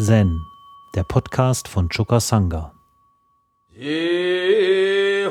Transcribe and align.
Zen, 0.00 0.46
der 0.94 1.02
Podcast 1.02 1.66
von 1.66 1.88
Choka 1.88 2.20
Sangha. 2.20 2.72
In 3.74 5.26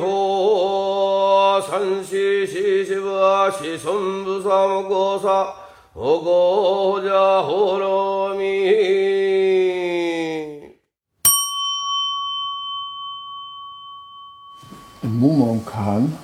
Mumonkan 15.02 16.18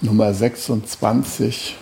Nummer 0.00 0.34
26 0.34 1.76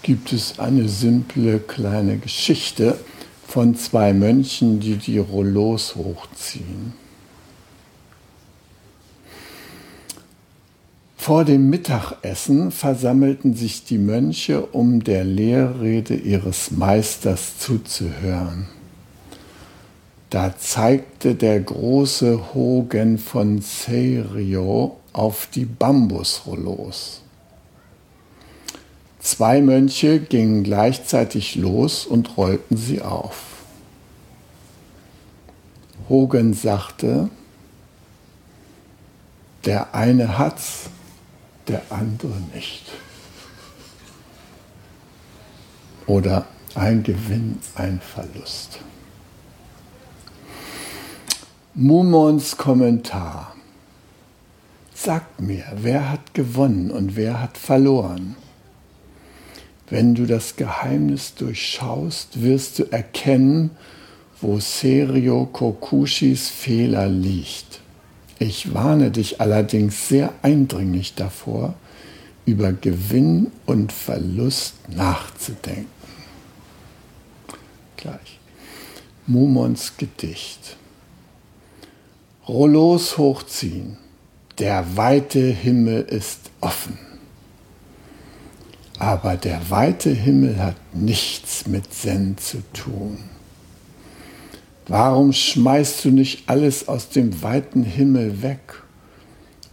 gibt 0.00 0.32
es 0.32 0.58
eine 0.58 0.88
simple 0.88 1.58
kleine 1.58 2.16
Geschichte 2.16 2.98
von 3.56 3.74
zwei 3.74 4.12
Mönchen, 4.12 4.80
die 4.80 4.96
die 4.96 5.16
Rollos 5.16 5.96
hochziehen. 5.96 6.92
Vor 11.16 11.46
dem 11.46 11.70
Mittagessen 11.70 12.70
versammelten 12.70 13.54
sich 13.54 13.82
die 13.84 13.96
Mönche, 13.96 14.60
um 14.60 15.02
der 15.02 15.24
Lehrrede 15.24 16.14
ihres 16.16 16.70
Meisters 16.70 17.58
zuzuhören. 17.58 18.66
Da 20.28 20.54
zeigte 20.58 21.34
der 21.34 21.58
große 21.58 22.52
Hogen 22.52 23.16
von 23.16 23.62
Serio 23.62 24.98
auf 25.14 25.48
die 25.54 25.64
Bambusrollos. 25.64 27.22
Zwei 29.26 29.60
Mönche 29.60 30.20
gingen 30.20 30.62
gleichzeitig 30.62 31.56
los 31.56 32.06
und 32.06 32.36
rollten 32.36 32.76
sie 32.76 33.02
auf. 33.02 33.55
Hogan 36.08 36.54
sagte, 36.54 37.30
der 39.64 39.94
eine 39.94 40.38
hat's, 40.38 40.88
der 41.66 41.82
andere 41.90 42.40
nicht. 42.54 42.84
Oder 46.06 46.46
ein 46.76 47.02
Gewinn, 47.02 47.58
ein 47.74 48.00
Verlust. 48.00 48.78
Mumons 51.74 52.56
Kommentar. 52.56 53.54
Sagt 54.94 55.40
mir, 55.40 55.64
wer 55.74 56.10
hat 56.10 56.32
gewonnen 56.32 56.90
und 56.90 57.16
wer 57.16 57.40
hat 57.42 57.58
verloren? 57.58 58.36
Wenn 59.90 60.14
du 60.14 60.26
das 60.26 60.56
Geheimnis 60.56 61.34
durchschaust, 61.34 62.42
wirst 62.42 62.78
du 62.78 62.84
erkennen, 62.84 63.70
wo 64.40 64.60
Serio 64.60 65.46
Kokushis 65.46 66.48
Fehler 66.48 67.08
liegt. 67.08 67.80
Ich 68.38 68.74
warne 68.74 69.10
dich 69.10 69.40
allerdings 69.40 70.08
sehr 70.08 70.32
eindringlich 70.42 71.14
davor, 71.14 71.74
über 72.44 72.72
Gewinn 72.72 73.50
und 73.64 73.92
Verlust 73.92 74.74
nachzudenken. 74.88 75.86
Gleich. 77.96 78.38
Mumons 79.26 79.96
Gedicht. 79.96 80.76
Rollos 82.46 83.18
hochziehen. 83.18 83.96
Der 84.58 84.96
weite 84.96 85.40
Himmel 85.40 86.02
ist 86.02 86.50
offen. 86.60 86.98
Aber 88.98 89.36
der 89.36 89.68
weite 89.68 90.10
Himmel 90.10 90.58
hat 90.58 90.76
nichts 90.94 91.66
mit 91.66 91.92
Zen 91.92 92.38
zu 92.38 92.62
tun. 92.72 93.18
Warum 94.88 95.32
schmeißt 95.32 96.04
du 96.04 96.10
nicht 96.10 96.48
alles 96.48 96.86
aus 96.86 97.08
dem 97.08 97.42
weiten 97.42 97.82
Himmel 97.82 98.42
weg 98.42 98.84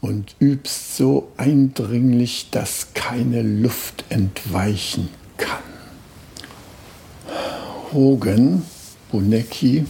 und 0.02 0.36
übst 0.40 0.98
so 0.98 1.32
eindringlich, 1.38 2.48
dass 2.50 2.96
keine 2.96 3.44
Luft 3.44 4.06
entweichen 4.10 5.10
kann? 5.38 5.62
Hogan 7.92 8.64
Bunecki 9.12 9.86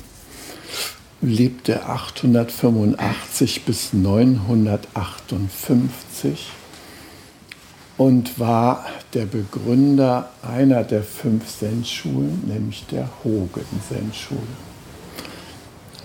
lebte 1.22 1.86
885 1.86 3.64
bis 3.64 3.94
958 3.94 6.50
und 7.98 8.40
war 8.40 8.86
der 9.14 9.26
Begründer 9.26 10.32
einer 10.42 10.84
der 10.84 11.04
fünf 11.04 11.60
Zen-Schulen, 11.60 12.44
nämlich 12.46 12.86
der 12.88 13.08
Hogen-Zen-Schule. 13.24 14.73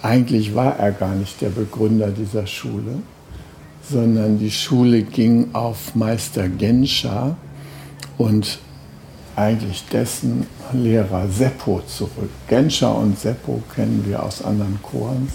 Eigentlich 0.02 0.54
war 0.54 0.76
er 0.78 0.92
gar 0.92 1.14
nicht 1.14 1.40
der 1.40 1.48
Begründer 1.48 2.08
dieser 2.10 2.46
Schule, 2.46 3.02
sondern 3.82 4.38
die 4.38 4.50
Schule 4.50 5.02
ging 5.02 5.48
auf 5.54 5.94
Meister 5.94 6.48
Gensha 6.48 7.36
und 8.16 8.58
eigentlich 9.34 9.84
dessen 9.92 10.46
Lehrer 10.72 11.28
Seppo 11.28 11.82
zurück. 11.86 12.30
Gensha 12.48 12.90
und 12.90 13.18
Seppo 13.18 13.62
kennen 13.74 14.04
wir 14.06 14.22
aus 14.22 14.42
anderen 14.42 14.78
Chorens. 14.82 15.32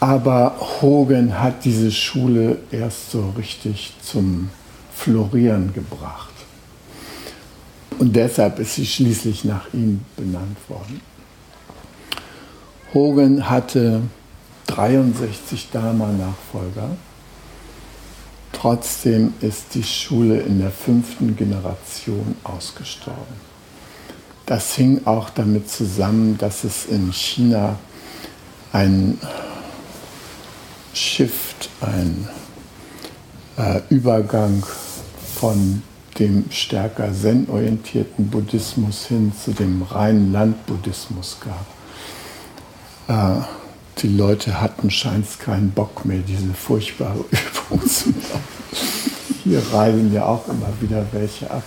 Aber 0.00 0.56
Hogan 0.80 1.40
hat 1.40 1.64
diese 1.64 1.90
Schule 1.90 2.58
erst 2.70 3.10
so 3.10 3.32
richtig 3.36 3.94
zum 4.02 4.50
Florieren 4.94 5.72
gebracht. 5.72 6.32
Und 7.98 8.14
deshalb 8.14 8.58
ist 8.58 8.74
sie 8.74 8.86
schließlich 8.86 9.44
nach 9.44 9.72
ihm 9.72 10.00
benannt 10.16 10.58
worden. 10.68 11.00
Hogan 12.94 13.50
hatte 13.50 14.02
63 14.68 15.70
Dharma-Nachfolger. 15.72 16.90
Trotzdem 18.52 19.34
ist 19.40 19.74
die 19.74 19.82
Schule 19.82 20.40
in 20.40 20.60
der 20.60 20.70
fünften 20.70 21.36
Generation 21.36 22.36
ausgestorben. 22.44 23.34
Das 24.46 24.74
hing 24.76 25.06
auch 25.06 25.28
damit 25.30 25.68
zusammen, 25.68 26.38
dass 26.38 26.62
es 26.62 26.86
in 26.86 27.12
China 27.12 27.78
ein 28.72 29.18
Shift, 30.92 31.70
ein 31.80 32.28
äh, 33.56 33.80
Übergang 33.88 34.64
von 35.34 35.82
dem 36.18 36.44
stärker 36.50 37.12
zen-orientierten 37.12 38.28
Buddhismus 38.28 39.06
hin 39.06 39.32
zu 39.32 39.52
dem 39.52 39.82
reinen 39.82 40.32
Landbuddhismus 40.32 41.38
gab. 41.40 41.73
Äh, 43.08 43.40
die 43.98 44.08
Leute 44.08 44.60
hatten 44.60 44.90
scheint 44.90 45.38
keinen 45.38 45.70
Bock 45.70 46.04
mehr, 46.04 46.18
diese 46.26 46.52
furchtbare 46.52 47.18
Übung 47.70 47.86
zu 47.86 48.10
machen. 48.10 48.42
Hier 49.44 49.62
reisen 49.72 50.12
ja 50.12 50.24
auch 50.26 50.48
immer 50.48 50.72
wieder 50.80 51.06
welche 51.12 51.50
ab, 51.50 51.62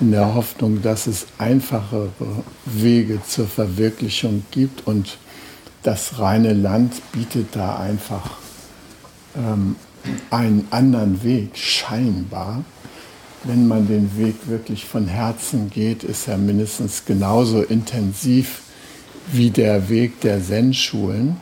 in 0.00 0.12
der 0.12 0.34
Hoffnung, 0.34 0.82
dass 0.82 1.06
es 1.06 1.26
einfachere 1.38 2.10
Wege 2.66 3.20
zur 3.26 3.48
Verwirklichung 3.48 4.44
gibt 4.50 4.86
und 4.86 5.18
das 5.82 6.18
reine 6.18 6.52
Land 6.52 6.94
bietet 7.12 7.56
da 7.56 7.78
einfach 7.78 8.32
ähm, 9.36 9.76
einen 10.30 10.68
anderen 10.70 11.22
Weg, 11.22 11.56
scheinbar. 11.56 12.62
Wenn 13.44 13.68
man 13.68 13.88
den 13.88 14.16
Weg 14.18 14.34
wirklich 14.46 14.84
von 14.84 15.06
Herzen 15.06 15.70
geht, 15.70 16.04
ist 16.04 16.28
er 16.28 16.38
mindestens 16.38 17.04
genauso 17.04 17.62
intensiv 17.62 18.62
wie 19.32 19.50
der 19.50 19.88
Weg 19.88 20.20
der 20.20 20.42
Zen-Schulen. 20.42 21.36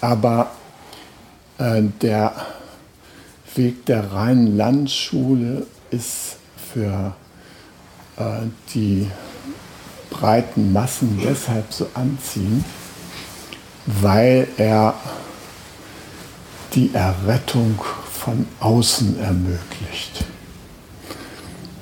Aber 0.00 0.50
äh, 1.58 1.82
der 2.00 2.34
Weg 3.54 3.86
der 3.86 4.12
reinen 4.12 4.56
Landschule 4.56 5.66
ist 5.90 6.36
für 6.72 7.14
äh, 8.16 8.46
die 8.74 9.10
breiten 10.10 10.72
Massen 10.72 11.20
deshalb 11.22 11.72
so 11.72 11.88
anziehend, 11.94 12.64
weil 13.86 14.48
er 14.56 14.94
die 16.74 16.90
Errettung 16.94 17.80
von 18.12 18.46
außen 18.60 19.18
ermöglicht. 19.20 20.24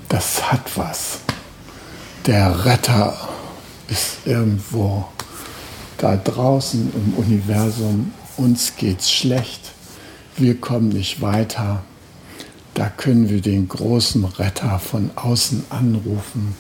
Das 0.09 0.51
hat 0.51 0.77
was. 0.77 1.19
Der 2.27 2.65
Retter 2.65 3.28
ist 3.89 4.27
irgendwo 4.27 5.09
da 5.97 6.17
draußen 6.17 6.93
im 6.95 7.15
Universum. 7.15 8.13
Uns 8.37 8.77
geht's 8.77 9.11
schlecht. 9.11 9.73
Wir 10.37 10.61
kommen 10.61 10.91
nicht 10.91 11.21
weiter. 11.21 11.83
Da 12.75 12.89
können 12.89 13.29
wir 13.29 13.41
den 13.41 13.67
großen 13.67 14.25
Retter 14.25 14.79
von 14.79 15.11
außen 15.17 15.65
anrufen 15.71 16.55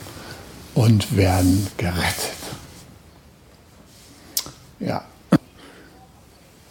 und 0.74 1.16
werden 1.16 1.68
gerettet. 1.76 2.34
Ja, 4.80 5.04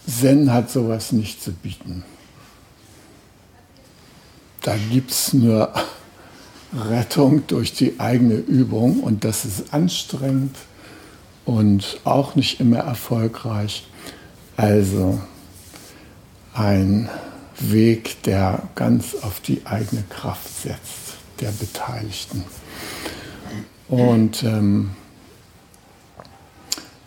Zen 0.08 0.52
hat 0.52 0.72
sowas 0.72 1.12
nicht 1.12 1.44
zu 1.44 1.52
bieten. 1.52 2.04
Da 4.62 4.76
gibt 4.90 5.12
es 5.12 5.34
nur 5.34 5.74
Rettung 6.74 7.48
durch 7.48 7.74
die 7.74 8.00
eigene 8.00 8.36
Übung 8.36 9.00
und 9.00 9.24
das 9.24 9.46
ist 9.46 9.74
anstrengend 9.74 10.56
und 11.46 12.00
auch 12.04 12.36
nicht 12.36 12.60
immer 12.60 12.80
erfolgreich. 12.80 13.88
Also 14.58 15.22
ein 16.54 17.10
Weg, 17.60 18.22
der 18.24 18.64
ganz 18.76 19.16
auf 19.22 19.40
die 19.40 19.66
eigene 19.66 20.04
Kraft 20.10 20.50
setzt, 20.62 21.16
der 21.40 21.52
Beteiligten. 21.52 22.44
Und 23.88 24.44
ähm, 24.44 24.92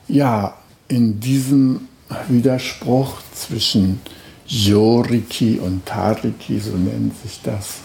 ja, 0.08 0.56
in 0.88 1.20
diesem 1.20 1.88
Widerspruch 2.28 3.20
zwischen 3.34 4.00
Yoriki 4.46 5.58
und 5.60 5.86
Tariki, 5.86 6.58
so 6.58 6.76
nennt 6.76 7.20
sich 7.22 7.40
das 7.42 7.80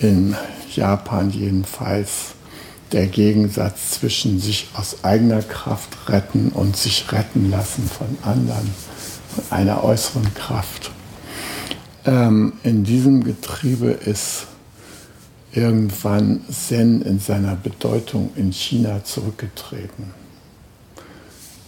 in 0.00 0.36
Japan 0.74 1.30
jedenfalls, 1.30 2.34
der 2.92 3.06
Gegensatz 3.06 3.92
zwischen 3.92 4.38
sich 4.38 4.68
aus 4.74 5.02
eigener 5.02 5.42
Kraft 5.42 6.08
retten 6.08 6.50
und 6.50 6.76
sich 6.76 7.10
retten 7.12 7.50
lassen 7.50 7.88
von 7.88 8.16
anderen, 8.22 8.70
von 9.34 9.44
einer 9.50 9.82
äußeren 9.82 10.32
Kraft. 10.34 10.92
Ähm, 12.06 12.54
in 12.62 12.84
diesem 12.84 13.24
Getriebe 13.24 13.88
ist 13.88 14.46
irgendwann 15.52 16.42
Zen 16.50 17.02
in 17.02 17.18
seiner 17.18 17.56
Bedeutung 17.56 18.30
in 18.36 18.52
China 18.52 19.02
zurückgetreten. 19.04 20.12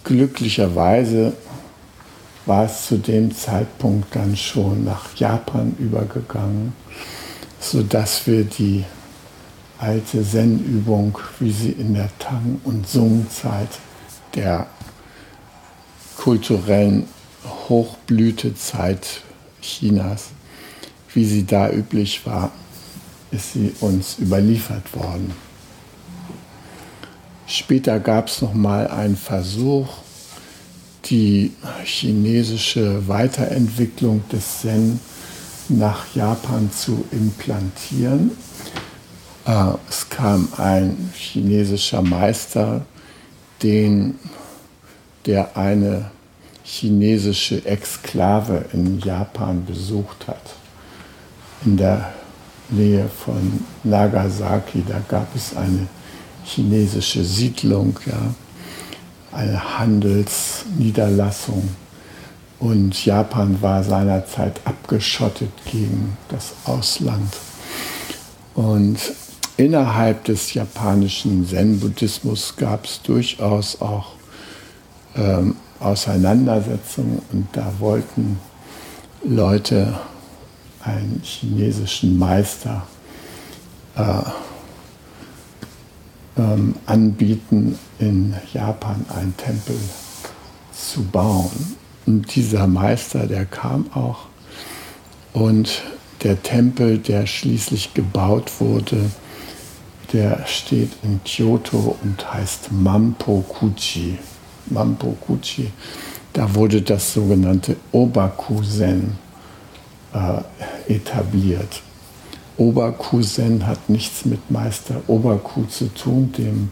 Glücklicherweise 0.05 1.33
war 2.45 2.65
es 2.67 2.87
zu 2.87 2.99
dem 2.99 3.35
Zeitpunkt 3.35 4.15
dann 4.15 4.37
schon 4.37 4.85
nach 4.85 5.17
Japan 5.17 5.75
übergegangen, 5.79 6.73
sodass 7.61 8.27
wir 8.27 8.45
die 8.45 8.85
alte 9.79 10.25
Zen-Übung, 10.25 11.19
wie 11.39 11.51
sie 11.51 11.73
in 11.73 11.95
der 11.95 12.11
Tang- 12.19 12.61
und 12.65 12.89
Sung-Zeit 12.89 13.69
der 14.35 14.67
kulturellen 16.17 17.07
Hochblütezeit 17.69 19.23
Chinas, 19.61 20.31
wie 21.13 21.25
sie 21.25 21.45
da 21.45 21.71
üblich 21.71 22.27
war, 22.27 22.53
ist 23.31 23.53
sie 23.53 23.73
uns 23.81 24.19
überliefert 24.19 24.95
worden. 24.95 25.33
Später 27.47 28.01
gab 28.01 28.29
es 28.29 28.43
noch 28.43 28.55
mal 28.55 28.89
einen 28.89 29.17
Versuch, 29.17 29.89
die 31.05 31.53
chinesische 31.85 33.07
Weiterentwicklung 33.07 34.25
des 34.33 34.63
Zen 34.63 34.99
nach 35.69 36.15
Japan 36.15 36.71
zu 36.71 37.05
implantieren. 37.11 38.33
Äh, 39.47 39.73
es 39.89 40.09
kam 40.09 40.49
ein 40.57 41.11
chinesischer 41.15 42.03
Meister, 42.03 42.85
den, 43.63 44.19
der 45.25 45.57
eine 45.57 46.11
chinesische 46.65 47.65
Exklave 47.65 48.65
in 48.73 48.99
Japan 48.99 49.65
besucht 49.65 50.27
hat, 50.27 50.55
in 51.65 51.77
der 51.77 52.13
Nähe 52.69 53.09
von 53.09 53.65
Nagasaki. 53.85 54.83
Da 54.87 55.01
gab 55.09 55.35
es 55.35 55.57
eine 55.57 55.87
chinesische 56.45 57.25
Siedlung, 57.25 57.99
ja, 58.07 58.35
eine 59.33 59.79
Handelsniederlassung. 59.79 61.69
Und 62.59 63.05
Japan 63.05 63.61
war 63.61 63.85
seinerzeit 63.85 64.61
abgeschottet 64.65 65.51
gegen 65.71 66.17
das 66.29 66.55
Ausland. 66.65 67.37
Und 68.55 68.99
innerhalb 69.57 70.25
des 70.25 70.55
japanischen 70.55 71.47
Zen-Buddhismus 71.47 72.57
gab 72.57 72.87
es 72.87 73.03
durchaus 73.03 73.81
auch 73.81 74.13
ähm, 75.15 75.57
Auseinandersetzungen 75.81 77.21
und 77.33 77.49
da 77.53 77.71
wollten 77.79 78.39
Leute 79.23 79.99
einen 80.83 81.21
chinesischen 81.23 82.19
Meister 82.19 82.87
äh, 83.97 84.23
ähm, 86.39 86.77
anbieten, 86.87 87.79
in 87.99 88.35
Japan 88.53 89.05
einen 89.15 89.37
Tempel 89.37 89.79
zu 90.73 91.03
bauen. 91.05 91.77
Und 92.07 92.35
dieser 92.35 92.67
Meister, 92.67 93.27
der 93.27 93.45
kam 93.45 93.91
auch 93.93 94.27
und 95.33 95.83
der 96.23 96.43
Tempel, 96.43 96.99
der 96.99 97.27
schließlich 97.27 97.95
gebaut 97.95 98.53
wurde, 98.59 99.11
der 100.13 100.47
steht 100.47 100.93
in 101.03 101.21
Kyoto 101.25 101.97
und 102.03 102.33
heißt 102.33 102.73
Mampokuchi. 102.73 104.19
Mampokuchi. 104.67 105.71
Da 106.33 106.55
wurde 106.55 106.81
das 106.83 107.13
sogenannte 107.13 107.77
Obakusen 107.93 109.19
äh, 110.15 110.93
etabliert. 110.93 111.83
Oberkusen 112.57 113.67
hat 113.67 113.91
nichts 113.91 114.25
mit 114.25 114.51
Meister 114.51 115.03
Oberku 115.09 115.65
zu 115.65 115.93
tun, 115.93 116.33
dem 116.39 116.71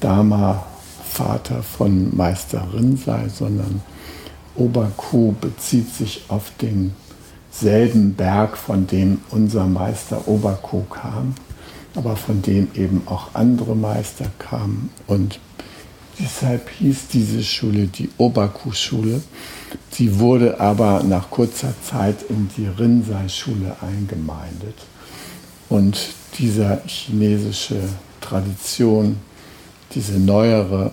Dharma-Vater 0.00 1.62
von 1.62 2.16
Meister 2.16 2.66
Rinzai, 2.72 3.28
sondern 3.28 3.80
Oberku 4.56 5.34
bezieht 5.40 5.94
sich 5.94 6.24
auf 6.28 6.52
denselben 6.60 8.14
Berg, 8.14 8.56
von 8.56 8.86
dem 8.86 9.20
unser 9.30 9.66
Meister 9.66 10.26
Oberku 10.28 10.82
kam, 10.84 11.34
aber 11.94 12.16
von 12.16 12.42
dem 12.42 12.68
eben 12.74 13.02
auch 13.06 13.34
andere 13.34 13.74
Meister 13.74 14.26
kamen. 14.38 14.90
Und 15.06 15.40
deshalb 16.20 16.68
hieß 16.70 17.08
diese 17.12 17.42
Schule 17.42 17.86
die 17.86 18.10
Oberku-Schule. 18.18 19.22
Sie 19.90 20.18
wurde 20.18 20.60
aber 20.60 21.02
nach 21.02 21.30
kurzer 21.30 21.74
Zeit 21.82 22.16
in 22.28 22.48
die 22.56 22.66
Rinzai-Schule 22.66 23.76
eingemeindet. 23.80 24.76
Und 25.68 25.98
diese 26.38 26.82
chinesische 26.86 27.80
Tradition, 28.20 29.16
diese 29.94 30.18
neuere, 30.18 30.92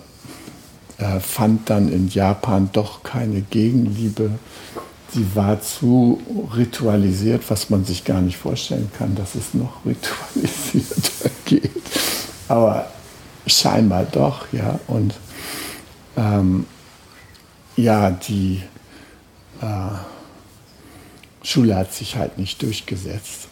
äh, 0.97 1.19
fand 1.19 1.69
dann 1.69 1.91
in 1.91 2.07
Japan 2.07 2.69
doch 2.73 3.03
keine 3.03 3.41
Gegenliebe. 3.41 4.31
Sie 5.09 5.35
war 5.35 5.61
zu 5.61 6.21
ritualisiert, 6.55 7.43
was 7.49 7.69
man 7.69 7.85
sich 7.85 8.03
gar 8.03 8.21
nicht 8.21 8.37
vorstellen 8.37 8.91
kann, 8.97 9.15
dass 9.15 9.35
es 9.35 9.53
noch 9.53 9.85
ritualisierter 9.85 11.29
geht. 11.45 11.71
Aber 12.47 12.87
scheinbar 13.45 14.05
doch, 14.05 14.47
ja. 14.51 14.79
Und 14.87 15.13
ähm, 16.17 16.65
ja, 17.75 18.09
die 18.11 18.61
äh, 19.61 21.45
Schule 21.45 21.75
hat 21.75 21.93
sich 21.93 22.15
halt 22.15 22.37
nicht 22.37 22.61
durchgesetzt 22.61 23.47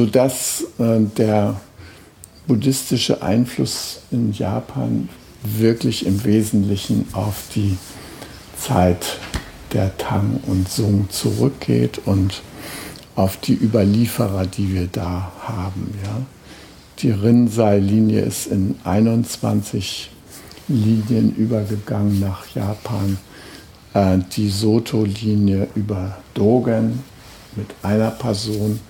sodass 0.00 0.64
äh, 0.78 1.00
der 1.00 1.60
buddhistische 2.46 3.22
Einfluss 3.22 4.00
in 4.10 4.32
Japan 4.32 5.10
wirklich 5.42 6.06
im 6.06 6.24
Wesentlichen 6.24 7.06
auf 7.12 7.44
die 7.54 7.76
Zeit 8.56 9.18
der 9.72 9.96
Tang 9.98 10.40
und 10.46 10.68
Sung 10.68 11.08
zurückgeht 11.10 12.00
und 12.04 12.42
auf 13.16 13.36
die 13.36 13.54
Überlieferer, 13.54 14.46
die 14.46 14.74
wir 14.74 14.86
da 14.86 15.32
haben. 15.42 15.94
Ja. 16.04 16.22
Die 17.00 17.10
Rinzai-Linie 17.10 18.20
ist 18.20 18.46
in 18.46 18.76
21 18.84 20.10
Linien 20.68 21.34
übergegangen 21.34 22.20
nach 22.20 22.46
Japan. 22.54 23.18
Äh, 23.94 24.18
die 24.36 24.48
Soto-Linie 24.48 25.68
über 25.74 26.18
Dogen 26.34 27.00
mit 27.56 27.66
einer 27.82 28.10
Person 28.10 28.80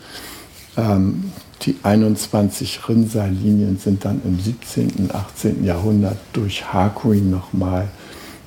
ähm, 0.76 1.32
die 1.62 1.76
21 1.82 2.88
Rinsa-Linien 2.88 3.78
sind 3.78 4.04
dann 4.04 4.22
im 4.24 4.40
17. 4.40 4.90
und 4.98 5.14
18. 5.14 5.64
Jahrhundert 5.64 6.18
durch 6.32 6.72
Hakuin 6.72 7.30
nochmal 7.30 7.88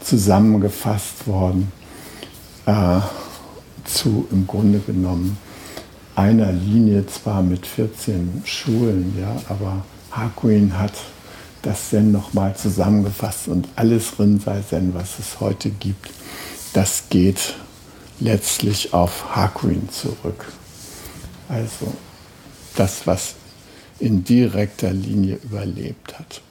zusammengefasst 0.02 1.28
worden 1.28 1.72
äh, 2.66 3.00
zu 3.84 4.28
im 4.32 4.48
Grunde 4.48 4.80
genommen 4.80 5.38
einer 6.16 6.52
Linie, 6.52 7.06
zwar 7.08 7.42
mit 7.42 7.66
14 7.66 8.44
Schulen, 8.46 9.16
ja, 9.20 9.36
aber 9.50 9.84
Hakuin 10.12 10.78
hat 10.78 10.94
das 11.64 11.90
Zen 11.90 12.12
nochmal 12.12 12.56
zusammengefasst 12.56 13.48
und 13.48 13.68
alles 13.76 14.20
Rinzai-Zen, 14.20 14.94
was 14.94 15.18
es 15.20 15.40
heute 15.40 15.70
gibt, 15.70 16.10
das 16.74 17.06
geht 17.10 17.56
letztlich 18.20 18.94
auf 18.94 19.36
Hakuin 19.36 19.90
zurück. 19.90 20.52
Also 21.50 21.94
das, 22.76 23.06
was 23.08 23.36
in 24.00 24.24
direkter 24.24 24.92
Linie 24.92 25.40
überlebt 25.44 26.18
hat. 26.18 26.42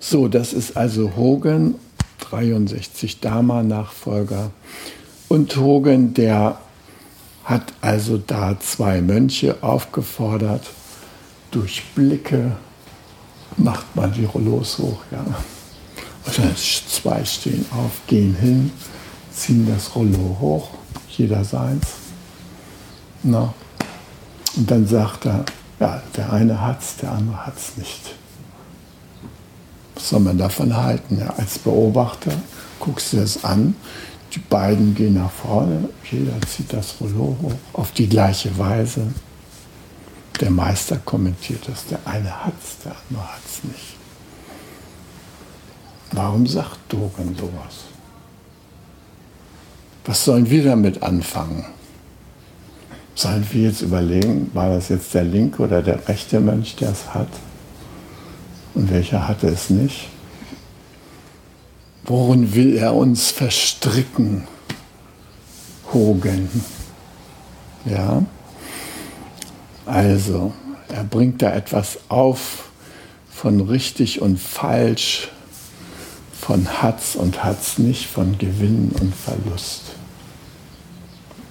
So, 0.00 0.28
das 0.28 0.52
ist 0.52 0.76
also 0.76 1.16
Hogan, 1.16 1.74
63 2.30 3.20
Dharma-Nachfolger. 3.20 4.50
Und 5.28 5.56
Hogan, 5.56 6.14
der 6.14 6.58
hat 7.44 7.72
also 7.80 8.18
da 8.18 8.58
zwei 8.60 9.00
Mönche 9.00 9.62
aufgefordert, 9.62 10.66
durch 11.50 11.82
Blicke 11.94 12.56
macht 13.56 13.96
man 13.96 14.12
die 14.12 14.24
Rollos 14.24 14.78
hoch, 14.78 15.00
ja. 15.10 15.24
Zwei 16.54 17.24
stehen 17.24 17.64
auf, 17.70 17.92
gehen 18.06 18.36
hin, 18.38 18.70
ziehen 19.32 19.66
das 19.66 19.96
Rollo 19.96 20.36
hoch, 20.40 20.70
jeder 21.08 21.42
seins. 21.42 21.86
Na. 23.22 23.54
Und 24.56 24.70
dann 24.70 24.86
sagt 24.86 25.26
er, 25.26 25.44
ja, 25.80 26.02
der 26.16 26.32
eine 26.32 26.60
hat's, 26.60 26.96
der 26.96 27.12
andere 27.12 27.46
hat's 27.46 27.76
nicht. 27.76 28.14
Was 29.94 30.10
soll 30.10 30.20
man 30.20 30.38
davon 30.38 30.76
halten? 30.76 31.18
Ja, 31.18 31.34
als 31.36 31.58
Beobachter 31.58 32.32
guckst 32.80 33.12
du 33.12 33.18
das 33.18 33.44
an, 33.44 33.74
die 34.34 34.40
beiden 34.40 34.94
gehen 34.94 35.14
nach 35.14 35.30
vorne, 35.30 35.88
jeder 36.10 36.40
zieht 36.42 36.72
das 36.72 36.94
Rollo 37.00 37.36
hoch, 37.42 37.52
auf 37.72 37.92
die 37.92 38.08
gleiche 38.08 38.56
Weise. 38.58 39.12
Der 40.40 40.50
Meister 40.50 40.98
kommentiert 40.98 41.66
das, 41.66 41.86
der 41.86 41.98
eine 42.04 42.44
hat's, 42.44 42.78
der 42.84 42.94
andere 43.08 43.32
hat's 43.32 43.64
nicht. 43.64 43.96
Warum 46.12 46.46
sagt 46.46 46.78
Dogen 46.88 47.36
sowas? 47.36 47.84
Was 50.04 50.24
sollen 50.24 50.48
wir 50.48 50.64
damit 50.64 51.02
anfangen? 51.02 51.66
Sollen 53.18 53.44
wir 53.50 53.62
jetzt 53.62 53.82
überlegen, 53.82 54.48
war 54.54 54.68
das 54.68 54.90
jetzt 54.90 55.12
der 55.12 55.24
linke 55.24 55.60
oder 55.60 55.82
der 55.82 56.06
rechte 56.06 56.38
Mönch, 56.38 56.76
der 56.76 56.92
es 56.92 57.14
hat? 57.14 57.26
Und 58.74 58.92
welcher 58.92 59.26
hatte 59.26 59.48
es 59.48 59.70
nicht? 59.70 60.08
Worin 62.04 62.54
will 62.54 62.76
er 62.76 62.94
uns 62.94 63.32
verstricken, 63.32 64.46
Hogan? 65.92 66.48
Ja? 67.86 68.22
Also, 69.84 70.52
er 70.88 71.02
bringt 71.02 71.42
da 71.42 71.52
etwas 71.52 71.98
auf 72.08 72.68
von 73.32 73.62
richtig 73.62 74.22
und 74.22 74.38
falsch, 74.38 75.28
von 76.40 76.68
Hat's 76.80 77.16
und 77.16 77.42
Hat's 77.42 77.78
nicht, 77.78 78.06
von 78.06 78.38
Gewinn 78.38 78.92
und 79.00 79.12
Verlust. 79.12 79.87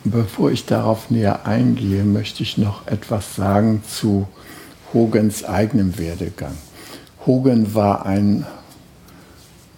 Bevor 0.10 0.52
ich 0.52 0.66
darauf 0.66 1.10
näher 1.10 1.46
eingehe, 1.46 2.06
möchte 2.06 2.42
ich 2.42 2.58
noch 2.58 2.88
etwas 2.88 3.36
sagen 3.36 3.84
zu 3.86 4.28
Hogens 4.94 5.44
eigenem 5.44 5.98
Werdegang. 5.98 6.56
Hogan 7.26 7.74
war 7.74 8.06
ein 8.06 8.46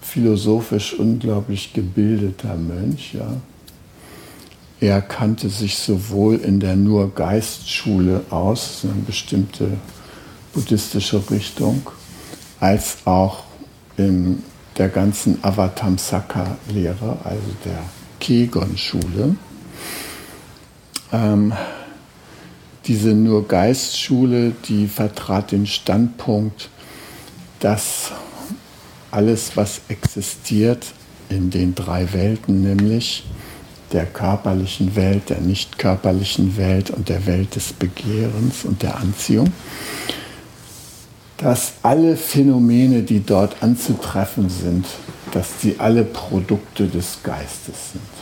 philosophisch 0.02 0.94
unglaublich 0.94 1.74
gebildeter 1.74 2.56
Mönch. 2.56 3.14
Ja. 3.14 3.38
Er 4.80 5.02
kannte 5.02 5.50
sich 5.50 5.80
sowohl 5.80 6.36
in 6.36 6.60
der 6.60 6.76
Nur-Geist-Schule 6.76 8.26
aus, 8.30 8.82
eine 8.84 9.02
bestimmte 9.02 9.78
buddhistische 10.54 11.24
Richtung, 11.32 11.88
als 12.60 12.98
auch 13.06 13.46
in 13.98 14.44
der 14.78 14.90
ganzen 14.90 15.44
Avatamsaka-Lehre, 15.44 17.18
also 17.24 17.52
der 17.66 17.84
Kegon-Schule. 18.20 19.36
Ähm, 21.12 21.54
diese 22.86 23.10
Nur-Geist-Schule, 23.10 24.54
die 24.68 24.88
vertrat 24.88 25.52
den 25.52 25.68
Standpunkt, 25.68 26.70
dass 27.60 28.12
alles, 29.12 29.56
was 29.56 29.82
existiert 29.90 30.88
in 31.30 31.50
den 31.50 31.76
drei 31.76 32.14
Welten, 32.14 32.62
nämlich 32.62 33.26
der 33.92 34.06
körperlichen 34.06 34.96
Welt, 34.96 35.30
der 35.30 35.42
nicht 35.42 35.78
körperlichen 35.78 36.58
Welt 36.58 36.90
und 36.92 37.10
der 37.10 37.26
Welt 37.26 37.56
des 37.56 37.74
Begehrens 37.74 38.64
und 38.64 38.84
der 38.84 38.98
Anziehung, 38.98 39.52
dass 41.38 41.74
alle 41.84 42.18
Phänomene, 42.18 43.02
die 43.04 43.24
dort 43.26 43.64
anzutreffen 43.64 44.50
sind, 44.50 44.86
dass 45.32 45.58
die 45.62 45.80
alle 45.80 46.04
Produkte 46.04 46.88
des 46.88 47.20
Geistes 47.24 47.94
sind. 47.94 48.19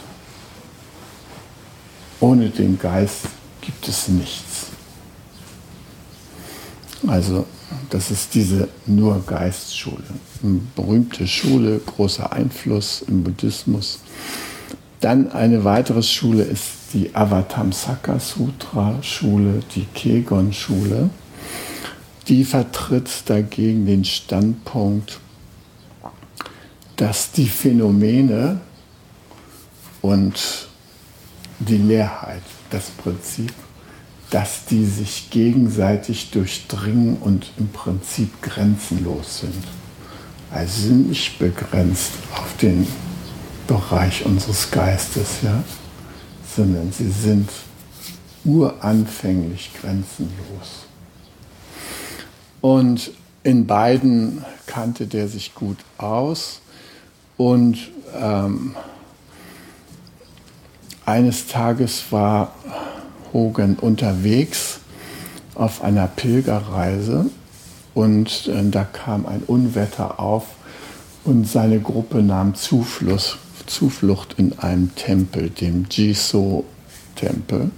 Ohne 2.19 2.49
den 2.49 2.79
Geist 2.79 3.27
gibt 3.61 3.87
es 3.87 4.07
nichts. 4.07 4.67
Also 7.05 7.45
das 7.89 8.11
ist 8.11 8.33
diese 8.33 8.67
nur 8.85 9.23
Geistschule. 9.25 10.03
Eine 10.43 10.61
berühmte 10.75 11.27
Schule, 11.27 11.79
großer 11.79 12.31
Einfluss 12.33 13.03
im 13.07 13.23
Buddhismus. 13.23 13.99
Dann 14.99 15.31
eine 15.31 15.63
weitere 15.63 16.01
Schule 16.01 16.43
ist 16.43 16.93
die 16.93 17.13
Avatamsaka 17.15 18.19
Sutra 18.19 19.01
Schule, 19.03 19.59
die 19.75 19.85
Kegon 19.93 20.53
Schule. 20.53 21.09
Die 22.27 22.43
vertritt 22.43 23.09
dagegen 23.27 23.85
den 23.85 24.03
Standpunkt, 24.03 25.19
dass 26.95 27.31
die 27.31 27.47
Phänomene 27.47 28.59
und 30.01 30.66
die 31.59 31.77
Leerheit, 31.77 32.43
das 32.69 32.89
Prinzip 32.89 33.53
dass 34.29 34.65
die 34.65 34.85
sich 34.85 35.29
gegenseitig 35.29 36.31
durchdringen 36.31 37.17
und 37.17 37.51
im 37.57 37.69
Prinzip 37.69 38.41
grenzenlos 38.41 39.39
sind. 39.41 39.63
Also 40.51 40.87
sind 40.87 41.09
nicht 41.09 41.39
begrenzt 41.39 42.11
auf 42.33 42.57
den 42.57 42.87
Bereich 43.67 44.25
unseres 44.25 44.71
Geistes, 44.71 45.41
ja, 45.43 45.63
sondern 46.55 46.91
sie 46.91 47.09
sind 47.09 47.49
uranfänglich 48.43 49.71
grenzenlos. 49.79 50.87
Und 52.61 53.11
in 53.43 53.67
beiden 53.67 54.43
kannte 54.65 55.07
der 55.07 55.27
sich 55.27 55.53
gut 55.53 55.77
aus 55.97 56.59
und 57.37 57.77
ähm, 58.13 58.75
eines 61.07 61.47
Tages 61.47 62.11
war 62.11 62.53
Hogan 63.31 63.77
unterwegs 63.79 64.81
auf 65.55 65.81
einer 65.81 66.07
Pilgerreise 66.07 67.27
und 67.93 68.47
äh, 68.47 68.69
da 68.69 68.83
kam 68.83 69.25
ein 69.25 69.41
Unwetter 69.47 70.19
auf 70.19 70.45
und 71.23 71.47
seine 71.47 71.79
Gruppe 71.79 72.21
nahm 72.21 72.55
Zufluss, 72.55 73.37
Zuflucht 73.65 74.35
in 74.37 74.59
einem 74.59 74.93
Tempel, 74.95 75.49
dem 75.49 75.85
Jiso-Tempel. 75.89 77.71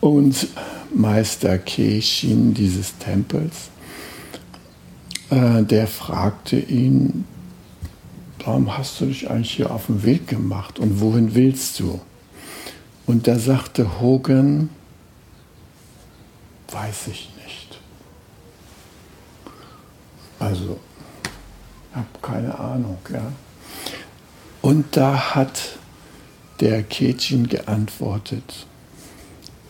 Und 0.00 0.48
Meister 0.94 1.58
Keishin 1.58 2.54
dieses 2.54 2.96
Tempels, 2.98 3.70
äh, 5.30 5.62
der 5.64 5.86
fragte 5.88 6.56
ihn, 6.58 7.24
warum 8.44 8.76
hast 8.76 9.00
du 9.00 9.06
dich 9.06 9.30
eigentlich 9.30 9.52
hier 9.52 9.70
auf 9.70 9.86
den 9.86 10.02
Weg 10.04 10.28
gemacht 10.28 10.78
und 10.78 11.00
wohin 11.00 11.34
willst 11.34 11.80
du? 11.80 12.00
Und 13.06 13.26
da 13.26 13.38
sagte 13.38 14.00
Hogan, 14.00 14.70
weiß 16.70 17.08
ich 17.08 17.30
nicht. 17.44 17.78
Also, 20.38 20.78
habe 21.92 22.06
keine 22.20 22.58
Ahnung. 22.58 22.98
Ja. 23.12 23.32
Und 24.62 24.96
da 24.96 25.34
hat 25.34 25.78
der 26.60 26.82
Kejin 26.82 27.48
geantwortet, 27.48 28.66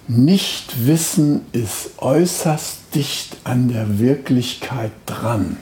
Nichtwissen 0.08 1.42
ist 1.52 1.98
äußerst 1.98 2.94
dicht 2.94 3.36
an 3.44 3.68
der 3.68 3.98
Wirklichkeit 3.98 4.92
dran. 5.04 5.58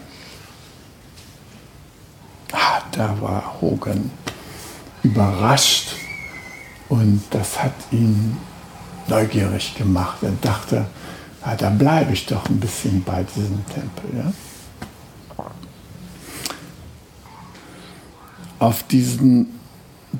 Ah, 2.52 2.82
da 2.92 3.20
war 3.20 3.60
Hogan 3.60 4.10
überrascht 5.02 5.96
und 6.88 7.22
das 7.30 7.62
hat 7.62 7.74
ihn 7.90 8.36
neugierig 9.08 9.74
gemacht. 9.74 10.18
Er 10.22 10.32
dachte, 10.40 10.86
ja, 11.44 11.54
da 11.54 11.70
bleibe 11.70 12.12
ich 12.12 12.26
doch 12.26 12.48
ein 12.48 12.58
bisschen 12.58 13.02
bei 13.04 13.24
diesem 13.24 13.64
Tempel. 13.66 14.10
Ja? 14.16 14.32
Auf 18.58 18.82
diesen, 18.84 19.58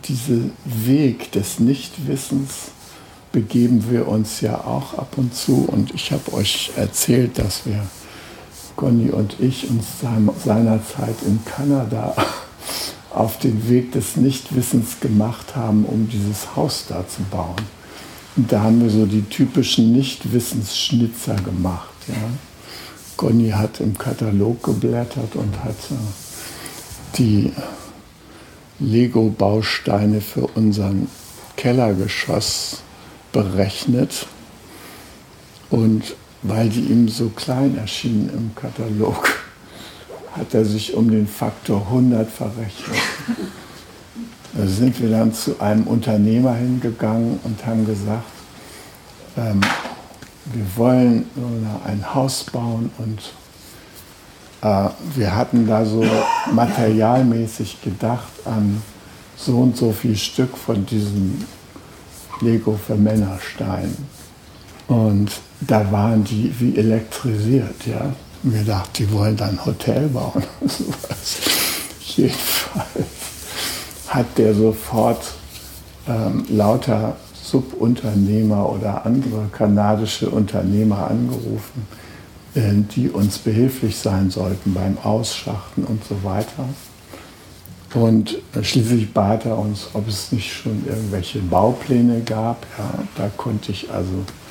diesen 0.05 0.53
Weg 0.65 1.33
des 1.33 1.59
Nichtwissens 1.59 2.71
begeben 3.33 3.91
wir 3.91 4.09
uns 4.09 4.41
ja 4.41 4.57
auch 4.57 4.95
ab 4.95 5.15
und 5.17 5.35
zu. 5.35 5.67
Und 5.71 5.95
ich 5.95 6.13
habe 6.13 6.33
euch 6.33 6.73
erzählt, 6.77 7.39
dass 7.39 7.67
wir, 7.67 7.87
Conny 8.77 9.11
und 9.11 9.41
ich, 9.41 9.69
uns 9.69 9.87
seinerzeit 10.45 11.17
in 11.27 11.45
Kanada 11.45 12.15
auf 13.11 13.39
den 13.39 13.69
Weg 13.69 13.93
des 13.93 14.17
Nichtwissens 14.17 15.01
gemacht 15.01 15.57
haben, 15.57 15.85
um 15.85 16.09
dieses 16.09 16.55
Haus 16.55 16.85
da 16.89 17.07
zu 17.09 17.23
bauen. 17.31 17.57
Und 18.37 18.53
da 18.53 18.63
haben 18.63 18.83
wir 18.83 18.91
so 18.91 19.07
die 19.07 19.23
typischen 19.23 19.93
Nichtwissensschnitzer 19.93 21.37
gemacht. 21.37 21.89
Ja. 22.07 22.15
Conny 23.17 23.49
hat 23.49 23.81
im 23.81 23.97
Katalog 23.97 24.63
geblättert 24.63 25.35
und 25.37 25.65
hat 25.65 25.77
äh, 25.91 27.17
die 27.17 27.53
Lego-Bausteine 28.79 30.21
für 30.21 30.47
unseren 30.49 31.09
Kellergeschoss 31.57 32.83
berechnet. 33.33 34.27
Und 35.71 36.15
weil 36.49 36.69
die 36.69 36.81
ihm 36.81 37.09
so 37.09 37.29
klein 37.31 37.77
erschienen 37.77 38.31
im 38.33 38.55
Katalog, 38.55 39.29
hat 40.33 40.55
er 40.55 40.65
sich 40.65 40.95
um 40.95 41.11
den 41.11 41.27
Faktor 41.27 41.81
100 41.89 42.31
verrechnet. 42.31 42.99
Da 44.55 44.67
sind 44.67 45.01
wir 45.01 45.11
dann 45.11 45.35
zu 45.35 45.61
einem 45.61 45.85
Unternehmer 45.85 46.55
hingegangen 46.55 47.39
und 47.45 47.67
haben 47.67 47.87
gesagt, 47.87 48.25
ähm, 49.37 49.61
wir 50.47 50.65
wollen 50.77 51.27
ein 51.85 52.15
Haus 52.15 52.45
bauen 52.45 52.91
und 52.99 53.21
äh, 54.63 54.89
wir 55.15 55.35
hatten 55.35 55.67
da 55.67 55.85
so 55.85 56.05
materialmäßig 56.53 57.83
gedacht 57.83 58.33
an 58.45 58.83
so 59.37 59.59
und 59.59 59.77
so 59.77 59.93
viel 59.93 60.17
Stück 60.17 60.57
von 60.57 60.87
diesem 60.87 61.45
Lego 62.41 62.79
für 62.87 62.95
Männerstein. 62.95 63.95
Und 64.89 65.33
da 65.61 65.91
waren 65.91 66.25
die 66.25 66.53
wie 66.59 66.77
elektrisiert, 66.77 67.87
ja. 67.87 68.13
Und 68.43 68.55
wir 68.55 68.65
dachten, 68.65 68.91
die 68.99 69.13
wollen 69.13 69.37
dann 69.37 69.59
ein 69.59 69.65
Hotel 69.65 70.09
bauen. 70.09 70.43
Jedenfalls 72.01 73.07
hat 74.09 74.39
der 74.39 74.55
sofort 74.55 75.35
ähm, 76.09 76.45
lauter 76.49 77.17
Subunternehmer 77.43 78.69
oder 78.71 79.05
andere 79.07 79.49
kanadische 79.53 80.31
Unternehmer 80.31 81.11
angerufen, 81.11 81.87
äh, 82.55 82.73
die 82.95 83.09
uns 83.09 83.39
behilflich 83.39 83.97
sein 83.97 84.31
sollten 84.31 84.75
beim 84.75 84.99
Ausschachten 84.99 85.85
und 85.85 86.05
so 86.05 86.23
weiter. 86.23 86.69
Und 87.95 88.39
schließlich 88.61 89.13
bat 89.13 89.47
er 89.47 89.59
uns, 89.59 89.89
ob 89.95 90.07
es 90.07 90.31
nicht 90.31 90.53
schon 90.53 90.85
irgendwelche 90.87 91.39
Baupläne 91.39 92.21
gab. 92.21 92.67
Ja, 92.77 92.91
da 93.17 93.31
konnte 93.37 93.73
ich 93.73 93.91
also 93.91 94.13
äh, 94.13 94.46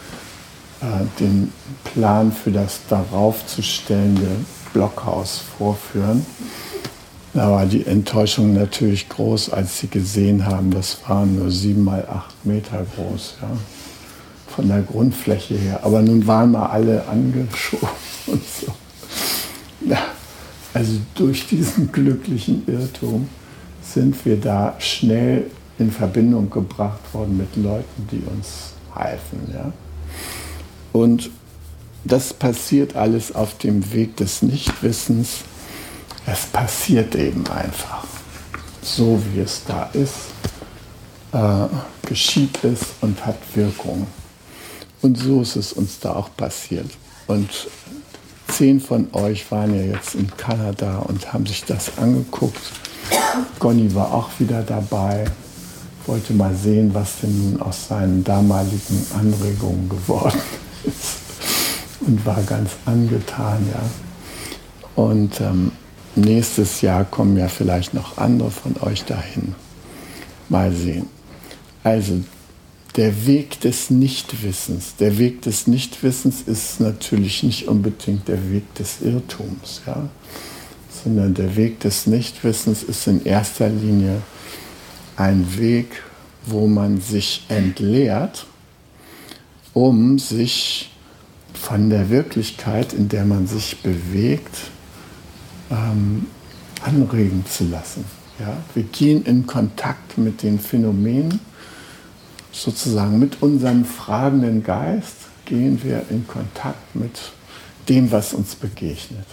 den 1.19 1.51
Plan 1.83 2.31
für 2.31 2.51
das 2.51 2.81
darauf 2.89 3.45
zu 3.47 3.61
stellende 3.61 4.27
Blockhaus 4.73 5.41
vorführen. 5.57 6.25
Da 7.33 7.51
war 7.51 7.65
die 7.65 7.85
Enttäuschung 7.85 8.53
natürlich 8.53 9.09
groß, 9.09 9.49
als 9.49 9.79
sie 9.79 9.87
gesehen 9.87 10.45
haben, 10.45 10.71
das 10.71 10.99
waren 11.07 11.37
nur 11.37 11.51
sieben 11.51 11.83
mal 11.83 12.07
acht 12.09 12.45
Meter 12.45 12.85
groß, 12.95 13.35
ja, 13.41 13.49
von 14.47 14.69
der 14.69 14.81
Grundfläche 14.81 15.55
her. 15.55 15.81
Aber 15.83 16.01
nun 16.01 16.25
waren 16.27 16.51
wir 16.51 16.69
alle 16.69 17.05
angeschoben 17.07 17.89
und 18.27 18.41
so. 18.41 18.73
Ja, 19.85 19.97
also 20.73 20.93
durch 21.15 21.47
diesen 21.47 21.91
glücklichen 21.91 22.63
Irrtum 22.67 23.27
sind 23.81 24.25
wir 24.25 24.39
da 24.39 24.75
schnell 24.79 25.51
in 25.77 25.91
Verbindung 25.91 26.49
gebracht 26.49 27.13
worden 27.13 27.35
mit 27.37 27.55
Leuten, 27.57 28.07
die 28.11 28.23
uns 28.33 28.73
halfen. 28.95 29.39
Ja. 29.53 29.73
Und 30.95 31.29
das 32.05 32.33
passiert 32.33 32.95
alles 32.95 33.35
auf 33.35 33.57
dem 33.57 33.91
Weg 33.91 34.15
des 34.15 34.41
Nichtwissens 34.41 35.43
es 36.25 36.45
passiert 36.47 37.15
eben 37.15 37.45
einfach. 37.47 38.03
So 38.81 39.21
wie 39.31 39.41
es 39.41 39.61
da 39.67 39.89
ist, 39.93 40.31
äh, 41.31 41.67
geschieht 42.07 42.63
es 42.63 42.79
und 43.01 43.25
hat 43.25 43.37
Wirkung. 43.53 44.07
Und 45.01 45.17
so 45.17 45.41
ist 45.41 45.55
es 45.55 45.73
uns 45.73 45.99
da 45.99 46.15
auch 46.15 46.29
passiert. 46.35 46.89
Und 47.27 47.49
zehn 48.47 48.79
von 48.79 49.07
euch 49.13 49.51
waren 49.51 49.75
ja 49.75 49.97
jetzt 49.97 50.15
in 50.15 50.35
Kanada 50.35 50.99
und 50.99 51.31
haben 51.31 51.45
sich 51.45 51.63
das 51.63 51.97
angeguckt. 51.97 52.61
Gonny 53.59 53.93
war 53.93 54.13
auch 54.13 54.29
wieder 54.39 54.63
dabei, 54.63 55.25
wollte 56.07 56.33
mal 56.33 56.55
sehen, 56.55 56.93
was 56.93 57.19
denn 57.21 57.51
nun 57.51 57.61
aus 57.61 57.87
seinen 57.87 58.23
damaligen 58.23 59.05
Anregungen 59.19 59.89
geworden 59.89 60.37
ist. 60.37 60.64
Und 62.01 62.25
war 62.25 62.41
ganz 62.43 62.71
angetan, 62.85 63.67
ja. 63.71 63.81
Und 64.95 65.41
ähm, 65.41 65.71
nächstes 66.15 66.81
Jahr 66.81 67.03
kommen 67.05 67.37
ja 67.37 67.47
vielleicht 67.47 67.93
noch 67.93 68.17
andere 68.17 68.51
von 68.51 68.75
euch 68.81 69.03
dahin. 69.05 69.55
Mal 70.49 70.71
sehen. 70.71 71.07
Also 71.83 72.21
der 72.95 73.25
Weg 73.25 73.59
des 73.59 73.89
Nichtwissens. 73.89 74.95
Der 74.95 75.17
Weg 75.17 75.41
des 75.41 75.67
Nichtwissens 75.67 76.41
ist 76.45 76.79
natürlich 76.79 77.43
nicht 77.43 77.67
unbedingt 77.67 78.27
der 78.27 78.51
Weg 78.51 78.73
des 78.75 79.01
Irrtums, 79.01 79.81
ja? 79.85 80.07
sondern 81.03 81.33
der 81.33 81.55
Weg 81.55 81.81
des 81.81 82.07
Nichtwissens 82.07 82.83
ist 82.83 83.07
in 83.07 83.25
erster 83.25 83.69
Linie 83.69 84.21
ein 85.17 85.57
Weg, 85.57 86.03
wo 86.45 86.67
man 86.67 87.01
sich 87.01 87.45
entleert, 87.49 88.45
um 89.75 90.17
sich 90.17 90.89
von 91.53 91.89
der 91.89 92.09
Wirklichkeit, 92.09 92.93
in 92.93 93.09
der 93.09 93.25
man 93.25 93.45
sich 93.45 93.83
bewegt, 93.83 94.71
ähm, 95.69 96.27
anregen 96.81 97.45
zu 97.45 97.65
lassen. 97.65 98.05
Ja? 98.39 98.57
Wir 98.73 98.83
gehen 98.83 99.25
in 99.25 99.45
Kontakt 99.45 100.17
mit 100.17 100.43
den 100.43 100.59
Phänomenen, 100.59 101.41
sozusagen 102.53 103.19
mit 103.19 103.41
unserem 103.41 103.83
fragenden 103.83 104.63
Geist 104.63 105.15
gehen 105.43 105.83
wir 105.83 106.03
in 106.09 106.25
Kontakt 106.25 106.95
mit 106.95 107.19
dem, 107.89 108.11
was 108.11 108.33
uns 108.33 108.55
begegnet. 108.55 109.27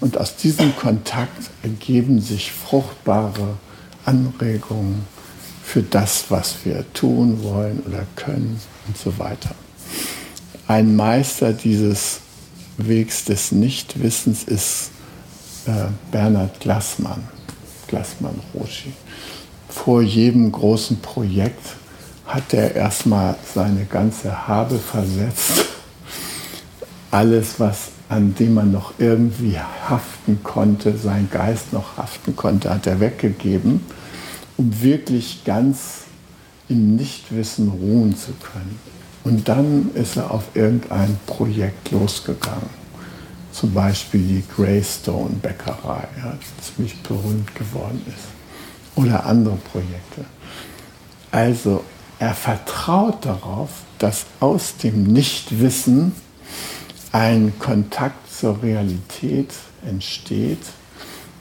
Und 0.00 0.18
aus 0.18 0.36
diesem 0.36 0.76
Kontakt 0.76 1.50
ergeben 1.62 2.20
sich 2.20 2.52
fruchtbare 2.52 3.56
Anregungen 4.04 5.06
für 5.64 5.82
das, 5.82 6.26
was 6.28 6.56
wir 6.64 6.84
tun 6.92 7.42
wollen 7.42 7.82
oder 7.86 8.04
können 8.16 8.60
und 8.86 8.96
so 8.96 9.18
weiter. 9.18 9.54
Ein 10.66 10.96
Meister 10.96 11.52
dieses 11.52 12.20
Wegs 12.78 13.24
des 13.24 13.52
Nichtwissens 13.52 14.44
ist 14.44 14.90
äh, 15.66 15.86
Bernhard 16.10 16.60
Glassmann, 16.60 17.22
Glassmann 17.88 18.40
Roshi. 18.54 18.92
Vor 19.68 20.02
jedem 20.02 20.50
großen 20.50 21.00
Projekt 21.00 21.76
hat 22.26 22.54
er 22.54 22.74
erstmal 22.74 23.36
seine 23.54 23.84
ganze 23.84 24.46
Habe 24.48 24.78
versetzt. 24.78 25.66
Alles, 27.10 27.60
was 27.60 27.90
an 28.08 28.34
dem 28.34 28.54
man 28.54 28.72
noch 28.72 28.94
irgendwie 28.98 29.58
haften 29.58 30.40
konnte, 30.42 30.96
sein 30.96 31.28
Geist 31.30 31.72
noch 31.72 31.96
haften 31.96 32.36
konnte, 32.36 32.70
hat 32.70 32.86
er 32.86 33.00
weggegeben, 33.00 33.80
um 34.56 34.82
wirklich 34.82 35.44
ganz 35.44 36.01
im 36.72 36.96
Nichtwissen 36.96 37.68
ruhen 37.68 38.16
zu 38.16 38.32
können. 38.32 38.78
Und 39.24 39.48
dann 39.48 39.90
ist 39.94 40.16
er 40.16 40.30
auf 40.30 40.44
irgendein 40.54 41.18
Projekt 41.26 41.90
losgegangen 41.90 42.82
zum 43.52 43.74
Beispiel 43.74 44.20
die 44.20 44.44
Greystone 44.54 45.34
Bäckerei, 45.40 46.08
ja, 46.18 46.32
die 46.32 46.62
ziemlich 46.62 47.00
berühmt 47.02 47.54
geworden 47.54 48.02
ist. 48.08 48.26
Oder 48.96 49.26
andere 49.26 49.56
Projekte. 49.56 50.24
Also 51.30 51.84
er 52.18 52.34
vertraut 52.34 53.24
darauf, 53.24 53.70
dass 53.98 54.26
aus 54.40 54.76
dem 54.76 55.04
Nichtwissen 55.04 56.12
ein 57.12 57.52
Kontakt 57.58 58.32
zur 58.32 58.62
Realität 58.62 59.52
entsteht, 59.86 60.62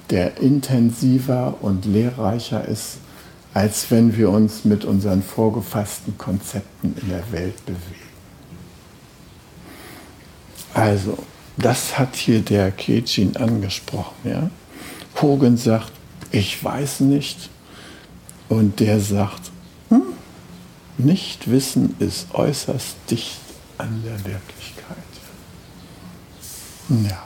der 0.09 0.37
intensiver 0.39 1.55
und 1.61 1.85
lehrreicher 1.85 2.67
ist, 2.67 2.97
als 3.53 3.91
wenn 3.91 4.15
wir 4.15 4.29
uns 4.29 4.63
mit 4.63 4.85
unseren 4.85 5.21
vorgefassten 5.21 6.17
Konzepten 6.17 6.95
in 7.01 7.09
der 7.09 7.31
Welt 7.31 7.65
bewegen. 7.65 8.11
Also, 10.73 11.17
das 11.57 11.97
hat 11.97 12.15
hier 12.15 12.41
der 12.41 12.71
Kejin 12.71 13.35
angesprochen. 13.35 14.15
Ja? 14.23 14.49
Hogan 15.21 15.57
sagt, 15.57 15.91
ich 16.31 16.63
weiß 16.63 17.01
nicht. 17.01 17.49
Und 18.47 18.79
der 18.79 18.99
sagt, 18.99 19.51
hm, 19.89 20.01
Nichtwissen 20.97 21.95
ist 21.99 22.33
äußerst 22.33 22.95
dicht 23.09 23.39
an 23.77 24.01
der 24.05 24.17
Wirklichkeit. 24.25 24.97
Ja. 27.09 27.23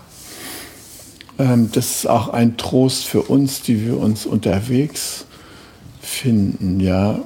Ähm, 1.38 1.72
das 1.72 1.98
ist 1.98 2.08
auch 2.08 2.30
ein 2.30 2.58
Trost 2.58 3.06
für 3.06 3.24
uns, 3.24 3.62
die 3.62 3.86
wir 3.86 3.98
uns 3.98 4.26
unterwegs 4.26 5.26
finden. 6.06 6.80
Ja. 6.80 7.20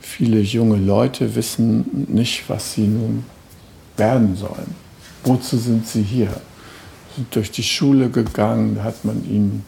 Viele 0.00 0.40
junge 0.40 0.76
Leute 0.76 1.34
wissen 1.34 2.06
nicht, 2.08 2.48
was 2.48 2.74
sie 2.74 2.86
nun 2.86 3.24
werden 3.96 4.36
sollen. 4.36 4.74
Wozu 5.24 5.56
sind 5.56 5.86
sie 5.86 6.02
hier? 6.02 6.40
Sind 7.16 7.34
durch 7.34 7.50
die 7.50 7.62
Schule 7.62 8.10
gegangen, 8.10 8.82
hat 8.82 9.04
man 9.04 9.24
ihnen 9.24 9.64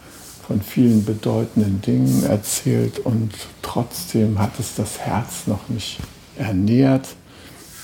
von 0.47 0.61
vielen 0.61 1.05
bedeutenden 1.05 1.81
Dingen 1.81 2.25
erzählt 2.25 2.99
und 2.99 3.33
trotzdem 3.63 4.39
hat 4.39 4.59
es 4.59 4.75
das 4.75 4.99
Herz 4.99 5.47
noch 5.47 5.69
nicht 5.69 5.99
ernährt. 6.37 7.09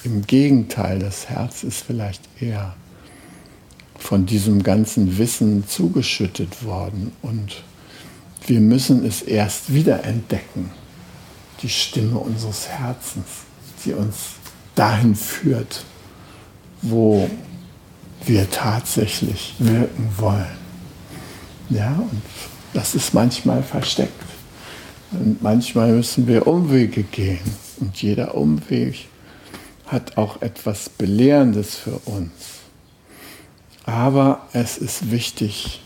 Im 0.04 0.26
Gegenteil, 0.26 0.98
das 0.98 1.28
Herz 1.28 1.62
ist 1.62 1.82
vielleicht 1.84 2.22
eher 2.40 2.74
von 3.98 4.26
diesem 4.26 4.62
ganzen 4.62 5.18
Wissen 5.18 5.66
zugeschüttet 5.66 6.64
worden 6.64 7.12
und 7.22 7.62
wir 8.46 8.60
müssen 8.60 9.04
es 9.04 9.22
erst 9.22 9.72
wieder 9.72 10.04
entdecken, 10.04 10.70
die 11.62 11.68
Stimme 11.68 12.18
unseres 12.18 12.68
Herzens, 12.68 13.26
die 13.84 13.92
uns 13.92 14.16
dahin 14.74 15.14
führt, 15.14 15.84
wo 16.82 17.28
wir 18.24 18.50
tatsächlich 18.50 19.54
wirken 19.58 20.08
wollen. 20.16 20.58
Ja, 21.68 21.94
und 21.94 22.22
das 22.74 22.94
ist 22.94 23.14
manchmal 23.14 23.62
versteckt. 23.62 24.24
Und 25.12 25.42
manchmal 25.42 25.92
müssen 25.92 26.26
wir 26.26 26.46
Umwege 26.46 27.02
gehen. 27.02 27.40
Und 27.78 28.00
jeder 28.00 28.34
Umweg 28.34 29.06
hat 29.86 30.16
auch 30.16 30.40
etwas 30.42 30.88
Belehrendes 30.88 31.76
für 31.76 31.98
uns. 32.04 32.30
Aber 33.84 34.46
es 34.52 34.78
ist 34.78 35.10
wichtig 35.10 35.80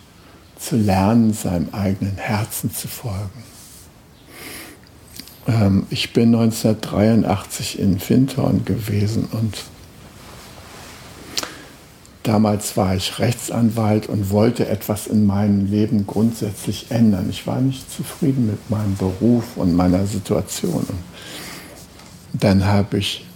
zu 0.64 0.76
lernen, 0.76 1.32
seinem 1.32 1.68
eigenen 1.72 2.16
Herzen 2.16 2.72
zu 2.72 2.88
folgen. 2.88 3.44
Ähm, 5.46 5.86
ich 5.90 6.12
bin 6.12 6.34
1983 6.34 7.78
in 7.78 7.98
Findhorn 7.98 8.64
gewesen 8.64 9.28
und 9.30 9.64
damals 12.22 12.76
war 12.76 12.96
ich 12.96 13.18
Rechtsanwalt 13.18 14.08
und 14.08 14.30
wollte 14.30 14.66
etwas 14.68 15.06
in 15.06 15.26
meinem 15.26 15.70
Leben 15.70 16.06
grundsätzlich 16.06 16.90
ändern. 16.90 17.28
Ich 17.30 17.46
war 17.46 17.60
nicht 17.60 17.90
zufrieden 17.90 18.46
mit 18.46 18.70
meinem 18.70 18.96
Beruf 18.96 19.56
und 19.56 19.74
meiner 19.76 20.06
Situation. 20.06 20.86
Und 22.32 22.42
dann 22.42 22.64
habe 22.64 22.98
ich 22.98 23.26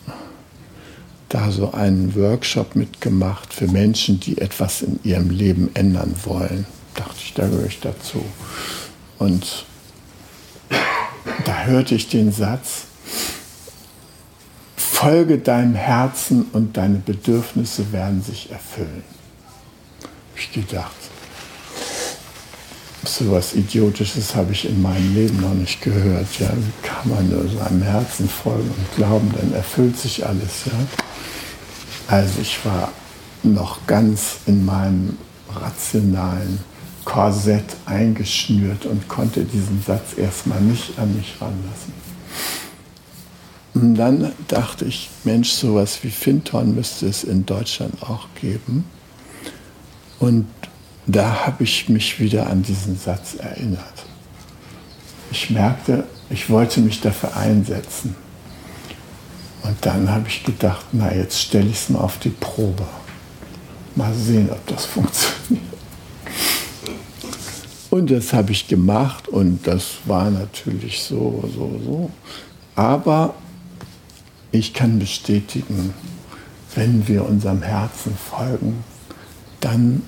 da 1.28 1.50
so 1.50 1.72
einen 1.72 2.14
Workshop 2.14 2.74
mitgemacht 2.74 3.52
für 3.52 3.66
Menschen, 3.66 4.18
die 4.18 4.38
etwas 4.38 4.80
in 4.80 4.98
ihrem 5.04 5.28
Leben 5.28 5.68
ändern 5.74 6.14
wollen. 6.24 6.66
Dachte 6.98 7.20
ich, 7.22 7.32
da 7.34 7.46
gehöre 7.46 7.66
ich 7.66 7.78
dazu. 7.78 8.24
Und 9.18 9.64
da 11.44 11.62
hörte 11.62 11.94
ich 11.94 12.08
den 12.08 12.32
Satz, 12.32 12.86
folge 14.76 15.38
deinem 15.38 15.76
Herzen 15.76 16.46
und 16.52 16.76
deine 16.76 16.98
Bedürfnisse 16.98 17.92
werden 17.92 18.20
sich 18.20 18.50
erfüllen. 18.50 19.04
Ich 20.34 20.50
gedacht, 20.50 20.96
so 23.04 23.30
was 23.30 23.54
Idiotisches 23.54 24.34
habe 24.34 24.52
ich 24.52 24.68
in 24.68 24.82
meinem 24.82 25.14
Leben 25.14 25.40
noch 25.40 25.54
nicht 25.54 25.80
gehört. 25.80 26.26
Ja, 26.40 26.50
wie 26.52 26.86
kann 26.86 27.08
man 27.08 27.30
nur 27.30 27.48
seinem 27.48 27.82
Herzen 27.82 28.28
folgen 28.28 28.70
und 28.70 28.96
glauben, 28.96 29.32
dann 29.38 29.54
erfüllt 29.54 29.96
sich 29.96 30.26
alles. 30.26 30.64
Ja? 30.66 30.72
Also 32.08 32.40
ich 32.40 32.64
war 32.64 32.90
noch 33.44 33.86
ganz 33.86 34.38
in 34.46 34.64
meinem 34.64 35.16
rationalen 35.54 36.58
Korsett 37.08 37.64
eingeschnürt 37.86 38.84
und 38.84 39.08
konnte 39.08 39.42
diesen 39.42 39.82
Satz 39.82 40.18
erstmal 40.18 40.60
nicht 40.60 40.98
an 40.98 41.16
mich 41.16 41.36
ranlassen. 41.40 41.94
Und 43.72 43.94
dann 43.94 44.32
dachte 44.46 44.84
ich, 44.84 45.08
Mensch, 45.24 45.48
sowas 45.52 46.00
wie 46.02 46.10
Finton 46.10 46.74
müsste 46.74 47.06
es 47.06 47.24
in 47.24 47.46
Deutschland 47.46 48.02
auch 48.02 48.26
geben. 48.38 48.84
Und 50.18 50.48
da 51.06 51.46
habe 51.46 51.64
ich 51.64 51.88
mich 51.88 52.20
wieder 52.20 52.50
an 52.50 52.62
diesen 52.62 52.98
Satz 52.98 53.36
erinnert. 53.36 54.04
Ich 55.30 55.48
merkte, 55.48 56.04
ich 56.28 56.50
wollte 56.50 56.80
mich 56.80 57.00
dafür 57.00 57.34
einsetzen. 57.38 58.16
Und 59.62 59.78
dann 59.80 60.10
habe 60.10 60.28
ich 60.28 60.44
gedacht, 60.44 60.84
na 60.92 61.14
jetzt 61.14 61.40
stelle 61.40 61.70
ich 61.70 61.76
es 61.76 61.88
mal 61.88 62.00
auf 62.00 62.18
die 62.18 62.28
Probe. 62.28 62.84
Mal 63.96 64.12
sehen, 64.12 64.50
ob 64.50 64.66
das 64.66 64.84
funktioniert. 64.84 65.77
Und 67.90 68.10
das 68.10 68.32
habe 68.32 68.52
ich 68.52 68.68
gemacht 68.68 69.28
und 69.28 69.66
das 69.66 69.98
war 70.04 70.30
natürlich 70.30 71.02
so, 71.02 71.42
so, 71.54 71.80
so. 71.84 72.10
Aber 72.74 73.34
ich 74.52 74.74
kann 74.74 74.98
bestätigen, 74.98 75.94
wenn 76.74 77.08
wir 77.08 77.24
unserem 77.24 77.62
Herzen 77.62 78.14
folgen, 78.16 78.84
dann 79.60 80.02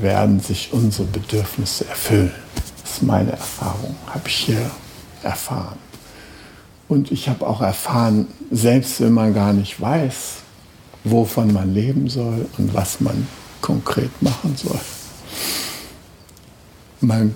werden 0.00 0.40
sich 0.40 0.72
unsere 0.72 1.08
Bedürfnisse 1.08 1.88
erfüllen. 1.88 2.32
Das 2.82 2.92
ist 2.92 3.02
meine 3.02 3.32
Erfahrung, 3.32 3.96
habe 4.06 4.28
ich 4.28 4.36
hier 4.36 4.70
erfahren. 5.22 5.78
Und 6.88 7.10
ich 7.10 7.28
habe 7.28 7.46
auch 7.46 7.60
erfahren, 7.60 8.28
selbst 8.50 9.00
wenn 9.00 9.12
man 9.12 9.34
gar 9.34 9.52
nicht 9.52 9.80
weiß, 9.80 10.36
wovon 11.04 11.52
man 11.52 11.74
leben 11.74 12.08
soll 12.08 12.46
und 12.58 12.72
was 12.74 13.00
man 13.00 13.26
konkret 13.60 14.10
machen 14.22 14.56
soll, 14.56 14.80
man, 17.00 17.34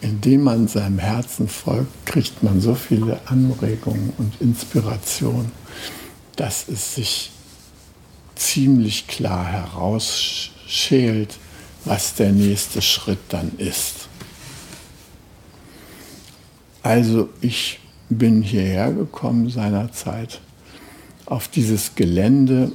indem 0.00 0.42
man 0.42 0.68
seinem 0.68 0.98
Herzen 0.98 1.48
folgt, 1.48 2.06
kriegt 2.06 2.42
man 2.42 2.60
so 2.60 2.74
viele 2.74 3.20
Anregungen 3.26 4.12
und 4.18 4.40
Inspirationen, 4.40 5.52
dass 6.36 6.68
es 6.68 6.94
sich 6.94 7.30
ziemlich 8.34 9.06
klar 9.06 9.46
herausschält, 9.46 11.38
was 11.84 12.14
der 12.14 12.32
nächste 12.32 12.82
Schritt 12.82 13.18
dann 13.28 13.52
ist. 13.58 14.08
Also 16.82 17.28
ich 17.40 17.80
bin 18.08 18.42
hierher 18.42 18.92
gekommen 18.92 19.50
seinerzeit 19.50 20.40
auf 21.24 21.48
dieses 21.48 21.94
Gelände, 21.96 22.70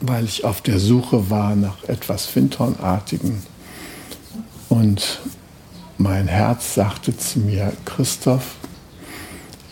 weil 0.00 0.24
ich 0.24 0.44
auf 0.44 0.60
der 0.60 0.78
Suche 0.78 1.30
war 1.30 1.56
nach 1.56 1.82
etwas 1.84 2.26
Fintornartigen. 2.26 3.42
Und 4.72 5.20
mein 5.98 6.28
Herz 6.28 6.76
sagte 6.76 7.14
zu 7.14 7.40
mir, 7.40 7.74
Christoph, 7.84 8.54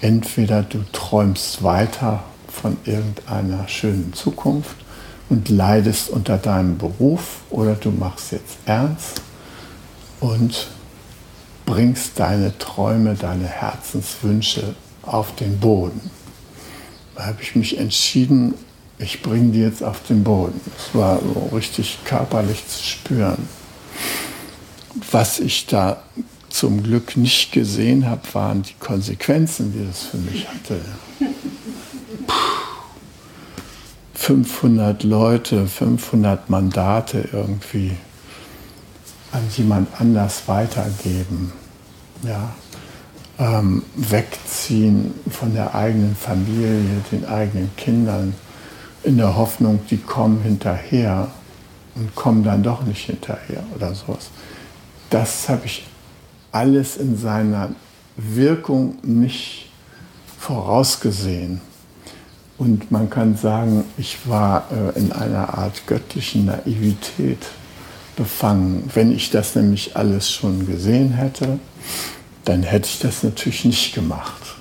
entweder 0.02 0.62
du 0.62 0.84
träumst 0.92 1.62
weiter 1.62 2.22
von 2.52 2.76
irgendeiner 2.84 3.66
schönen 3.66 4.12
Zukunft 4.12 4.76
und 5.30 5.48
leidest 5.48 6.10
unter 6.10 6.36
deinem 6.36 6.76
Beruf 6.76 7.38
oder 7.48 7.76
du 7.76 7.90
machst 7.90 8.32
jetzt 8.32 8.58
ernst 8.66 9.22
und 10.20 10.68
bringst 11.64 12.20
deine 12.20 12.58
Träume, 12.58 13.14
deine 13.14 13.46
Herzenswünsche 13.46 14.74
auf 15.00 15.34
den 15.34 15.58
Boden. 15.60 16.10
Da 17.14 17.24
habe 17.24 17.40
ich 17.40 17.56
mich 17.56 17.78
entschieden, 17.78 18.52
ich 18.98 19.22
bringe 19.22 19.52
die 19.52 19.60
jetzt 19.60 19.82
auf 19.82 20.02
den 20.02 20.24
Boden. 20.24 20.60
Es 20.76 20.94
war 20.94 21.20
so 21.20 21.56
richtig 21.56 22.00
körperlich 22.04 22.68
zu 22.68 22.84
spüren. 22.84 23.48
Was 25.10 25.38
ich 25.38 25.66
da 25.66 26.02
zum 26.48 26.82
Glück 26.82 27.16
nicht 27.16 27.52
gesehen 27.52 28.08
habe, 28.08 28.22
waren 28.32 28.62
die 28.62 28.74
Konsequenzen, 28.80 29.72
die 29.72 29.86
das 29.86 30.02
für 30.02 30.18
mich 30.18 30.48
hatte. 30.48 30.80
500 34.14 35.02
Leute, 35.04 35.66
500 35.66 36.50
Mandate 36.50 37.28
irgendwie 37.32 37.92
an 39.32 39.42
jemand 39.56 39.88
anders 39.98 40.42
weitergeben. 40.46 41.52
Ja? 42.22 42.54
Ähm, 43.38 43.82
wegziehen 43.96 45.14
von 45.30 45.54
der 45.54 45.74
eigenen 45.74 46.14
Familie, 46.14 47.02
den 47.10 47.24
eigenen 47.24 47.74
Kindern, 47.76 48.34
in 49.02 49.16
der 49.16 49.36
Hoffnung, 49.36 49.80
die 49.90 49.96
kommen 49.96 50.42
hinterher 50.42 51.28
und 51.94 52.14
kommen 52.14 52.44
dann 52.44 52.62
doch 52.62 52.82
nicht 52.82 53.06
hinterher 53.06 53.62
oder 53.74 53.94
sowas. 53.94 54.30
Das 55.10 55.48
habe 55.48 55.66
ich 55.66 55.84
alles 56.52 56.96
in 56.96 57.16
seiner 57.16 57.70
Wirkung 58.16 58.98
nicht 59.02 59.66
vorausgesehen. 60.38 61.60
Und 62.58 62.90
man 62.90 63.08
kann 63.08 63.36
sagen, 63.36 63.84
ich 63.96 64.18
war 64.28 64.68
äh, 64.70 64.98
in 64.98 65.12
einer 65.12 65.58
Art 65.58 65.86
göttlichen 65.86 66.46
Naivität 66.46 67.38
befangen. 68.16 68.88
Wenn 68.92 69.12
ich 69.12 69.30
das 69.30 69.54
nämlich 69.54 69.96
alles 69.96 70.30
schon 70.30 70.66
gesehen 70.66 71.12
hätte, 71.12 71.58
dann 72.44 72.62
hätte 72.62 72.86
ich 72.86 72.98
das 72.98 73.22
natürlich 73.22 73.64
nicht 73.64 73.94
gemacht. 73.94 74.56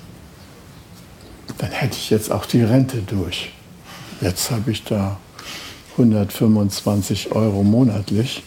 Dann 1.58 1.70
hätte 1.70 1.96
ich 1.96 2.08
jetzt 2.08 2.32
auch 2.32 2.46
die 2.46 2.62
Rente 2.62 3.02
durch. 3.02 3.52
Jetzt 4.22 4.50
habe 4.50 4.70
ich 4.70 4.84
da 4.84 5.18
125 5.92 7.32
Euro 7.32 7.62
monatlich. 7.62 8.42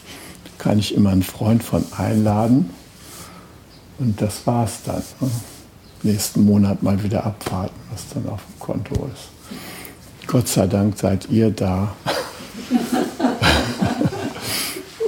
Kann 0.64 0.80
ich 0.80 0.96
immer 0.96 1.10
einen 1.10 1.24
Freund 1.24 1.62
von 1.62 1.84
einladen. 1.98 2.70
Und 4.00 4.22
das 4.22 4.48
war's 4.48 4.80
dann. 4.86 5.04
Ne? 5.20 5.30
Nächsten 6.04 6.46
Monat 6.46 6.82
mal 6.82 7.04
wieder 7.04 7.26
abwarten, 7.26 7.76
was 7.92 8.08
dann 8.14 8.30
auf 8.30 8.42
dem 8.46 8.60
Konto 8.60 9.10
ist. 9.14 10.26
Gott 10.26 10.48
sei 10.48 10.68
Dank 10.68 10.98
seid 10.98 11.30
ihr 11.30 11.52
da 11.52 11.94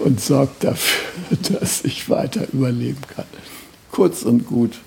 und 0.04 0.20
sorgt 0.20 0.66
dafür, 0.66 1.38
dass 1.60 1.86
ich 1.86 2.10
weiter 2.10 2.48
überleben 2.52 3.02
kann. 3.16 3.26
Kurz 3.92 4.24
und 4.24 4.46
gut. 4.46 4.82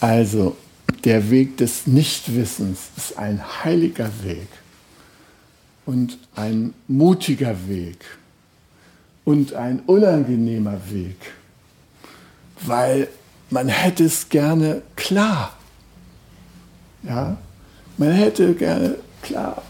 Also, 0.00 0.56
der 1.04 1.30
Weg 1.30 1.56
des 1.56 1.86
Nichtwissens 1.86 2.78
ist 2.96 3.16
ein 3.16 3.40
heiliger 3.64 4.10
Weg 4.24 4.48
und 5.86 6.18
ein 6.34 6.74
mutiger 6.88 7.68
Weg 7.68 8.04
und 9.28 9.52
ein 9.52 9.80
unangenehmer 9.80 10.80
Weg, 10.88 11.16
weil 12.64 13.08
man 13.50 13.68
hätte 13.68 14.04
es 14.04 14.30
gerne 14.30 14.80
klar. 14.96 15.52
Ja, 17.02 17.36
man 17.98 18.12
hätte 18.12 18.54
gerne 18.54 18.94
klar, 19.20 19.60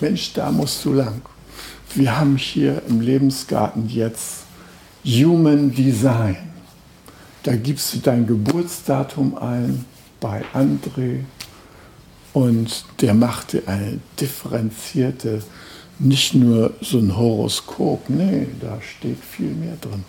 Mensch, 0.00 0.34
da 0.34 0.52
musst 0.52 0.84
du 0.84 0.92
lang. 0.92 1.20
Wir 1.96 2.16
haben 2.16 2.36
hier 2.36 2.80
im 2.88 3.00
Lebensgarten 3.00 3.88
jetzt 3.88 4.44
Human 5.04 5.74
Design. 5.74 6.36
Da 7.42 7.56
gibst 7.56 7.94
du 7.94 7.98
dein 7.98 8.24
Geburtsdatum 8.24 9.36
ein 9.36 9.84
bei 10.20 10.44
André 10.54 11.24
und 12.34 12.84
der 13.00 13.14
machte 13.14 13.64
eine 13.66 13.98
differenzierte, 14.20 15.42
nicht 15.98 16.34
nur 16.34 16.74
so 16.80 16.98
ein 16.98 17.16
Horoskop, 17.16 18.08
nee, 18.08 18.46
da 18.60 18.78
steht 18.80 19.22
viel 19.22 19.50
mehr 19.50 19.76
drin. 19.80 20.04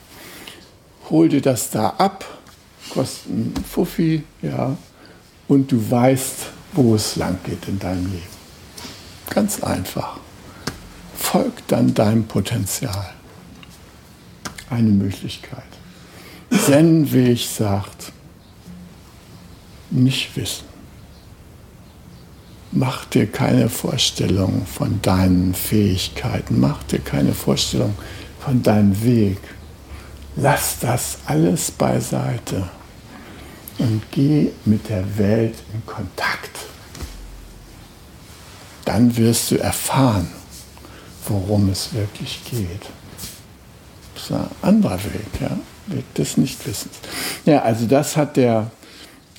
Hol 1.09 1.29
dir 1.29 1.41
das 1.41 1.71
da 1.71 1.89
ab, 1.89 2.25
kostet 2.89 3.31
ein 3.31 3.53
Fuffi, 3.67 4.23
ja, 4.41 4.77
und 5.47 5.71
du 5.71 5.89
weißt, 5.89 6.47
wo 6.73 6.95
es 6.95 7.15
lang 7.15 7.39
geht 7.43 7.67
in 7.67 7.79
deinem 7.79 8.05
Leben. 8.05 8.39
Ganz 9.29 9.63
einfach. 9.63 10.19
Folg 11.15 11.67
dann 11.67 11.93
deinem 11.93 12.25
Potenzial. 12.25 13.13
Eine 14.69 14.89
Möglichkeit. 14.89 15.63
Zen-Weg 16.51 17.39
sagt, 17.39 18.11
nicht 19.89 20.35
wissen. 20.35 20.68
Mach 22.71 23.05
dir 23.05 23.25
keine 23.25 23.67
Vorstellung 23.67 24.65
von 24.65 25.01
deinen 25.01 25.55
Fähigkeiten, 25.55 26.59
mach 26.59 26.83
dir 26.83 26.99
keine 26.99 27.33
Vorstellung 27.33 27.95
von 28.39 28.61
deinem 28.61 29.03
Weg. 29.03 29.39
Lass 30.35 30.77
das 30.79 31.17
alles 31.25 31.71
beiseite 31.71 32.69
und 33.79 34.03
geh 34.11 34.51
mit 34.65 34.87
der 34.87 35.17
Welt 35.17 35.55
in 35.73 35.83
Kontakt. 35.85 36.51
Dann 38.85 39.15
wirst 39.17 39.51
du 39.51 39.57
erfahren, 39.57 40.27
worum 41.27 41.69
es 41.69 41.93
wirklich 41.93 42.41
geht. 42.49 42.83
Das 44.13 44.23
ist 44.25 44.31
ein 44.31 44.47
anderer 44.61 45.03
Weg, 45.05 45.41
ja, 45.41 45.57
Weg 45.87 46.13
des 46.13 46.37
Nichtwissens. 46.37 46.93
Ja, 47.45 47.63
also 47.63 47.87
das 47.87 48.15
hat 48.15 48.37
der 48.37 48.69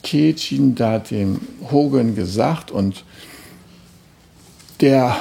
Kejin 0.02 0.74
da 0.74 0.98
dem 0.98 1.40
Hogan 1.70 2.14
gesagt 2.14 2.70
und 2.70 3.04
der 4.80 5.16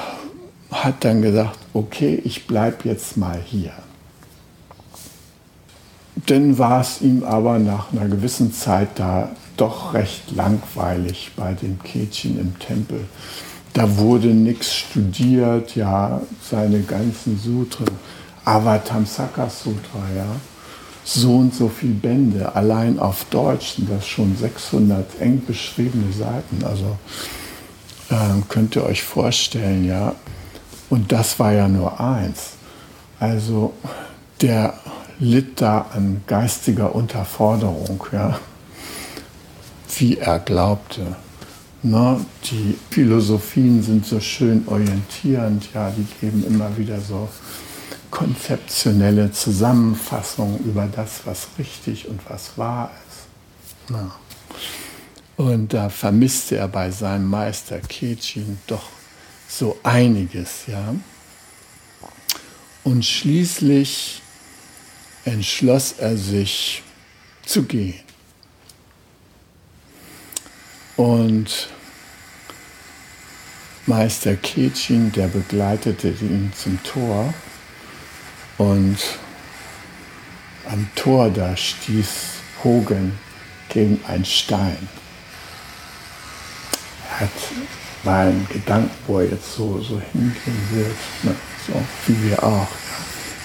hat 0.71 1.03
dann 1.03 1.21
gesagt, 1.21 1.59
okay, 1.73 2.21
ich 2.23 2.47
bleibe 2.47 2.87
jetzt 2.87 3.17
mal 3.17 3.41
hier. 3.43 3.73
Dann 6.25 6.57
war 6.57 6.81
es 6.81 7.01
ihm 7.01 7.23
aber 7.23 7.59
nach 7.59 7.91
einer 7.91 8.07
gewissen 8.07 8.53
Zeit 8.53 8.89
da 8.95 9.31
doch 9.57 9.93
recht 9.93 10.31
langweilig 10.35 11.31
bei 11.35 11.53
dem 11.53 11.79
Kejin 11.81 12.39
im 12.39 12.59
Tempel. 12.59 13.05
Da 13.73 13.97
wurde 13.97 14.27
nichts 14.27 14.73
studiert, 14.73 15.75
ja, 15.75 16.21
seine 16.41 16.81
ganzen 16.81 17.37
Sutren, 17.37 17.89
Avatamsaka 18.45 19.49
Sutra, 19.49 20.01
ja, 20.15 20.25
so 21.13 21.37
und 21.37 21.55
so 21.55 21.69
viele 21.69 21.93
Bände, 21.93 22.55
allein 22.55 22.99
auf 22.99 23.25
Deutsch 23.31 23.75
sind 23.75 23.89
das 23.89 24.07
schon 24.07 24.37
600 24.37 25.19
eng 25.19 25.41
beschriebene 25.45 26.13
Seiten, 26.13 26.63
also 26.63 26.97
äh, 28.09 28.41
könnt 28.47 28.75
ihr 28.75 28.83
euch 28.83 29.03
vorstellen, 29.03 29.85
ja. 29.85 30.13
Und 30.89 31.11
das 31.11 31.39
war 31.39 31.51
ja 31.51 31.67
nur 31.67 31.99
eins. 31.99 32.51
Also 33.19 33.73
der 34.41 34.75
litt 35.19 35.61
da 35.61 35.87
an 35.93 36.21
geistiger 36.27 36.93
Unterforderung, 36.93 38.03
ja, 38.11 38.39
wie 39.97 40.17
er 40.17 40.39
glaubte. 40.39 41.15
Ne? 41.81 42.23
Die 42.51 42.77
Philosophien 42.91 43.81
sind 43.81 44.05
so 44.05 44.19
schön 44.19 44.63
orientierend, 44.67 45.73
ja, 45.73 45.91
die 45.91 46.05
geben 46.21 46.43
immer 46.45 46.77
wieder 46.77 46.99
so 47.01 47.29
konzeptionelle 48.11 49.31
Zusammenfassungen 49.31 50.59
über 50.65 50.87
das, 50.87 51.21
was 51.25 51.47
richtig 51.57 52.07
und 52.07 52.19
was 52.29 52.57
wahr 52.57 52.91
ist. 53.07 53.93
Ja. 53.95 54.11
Und 55.37 55.73
da 55.73 55.89
vermisste 55.89 56.57
er 56.57 56.67
bei 56.67 56.91
seinem 56.91 57.29
Meister 57.29 57.79
Kechin 57.79 58.59
doch 58.67 58.89
so 59.47 59.77
einiges, 59.83 60.67
ja. 60.67 60.93
Und 62.83 63.05
schließlich 63.05 64.21
entschloss 65.25 65.93
er 65.93 66.17
sich 66.17 66.83
zu 67.45 67.63
gehen. 67.63 67.99
Und 70.97 71.69
Meister 73.85 74.35
Kechin, 74.35 75.11
der 75.13 75.27
begleitete 75.29 76.09
ihn 76.09 76.51
zum 76.55 76.81
Tor 76.83 77.33
und 78.59 78.97
am 80.69 80.87
Tor 80.93 81.31
da 81.31 81.57
stieß 81.57 82.09
Hogan 82.63 83.17
gegen 83.69 83.99
einen 84.07 84.25
Stein. 84.25 84.87
Er 87.09 87.21
hat 87.21 87.29
mal 88.03 88.27
einen 88.27 88.47
Gedanken, 88.47 88.91
wo 89.07 89.19
er 89.19 89.31
jetzt 89.31 89.55
so, 89.55 89.81
so 89.81 89.99
hingehen 90.11 90.67
wird, 90.71 90.95
ne? 91.23 91.35
so 91.65 91.73
wie 92.05 92.29
wir 92.29 92.43
auch 92.43 92.67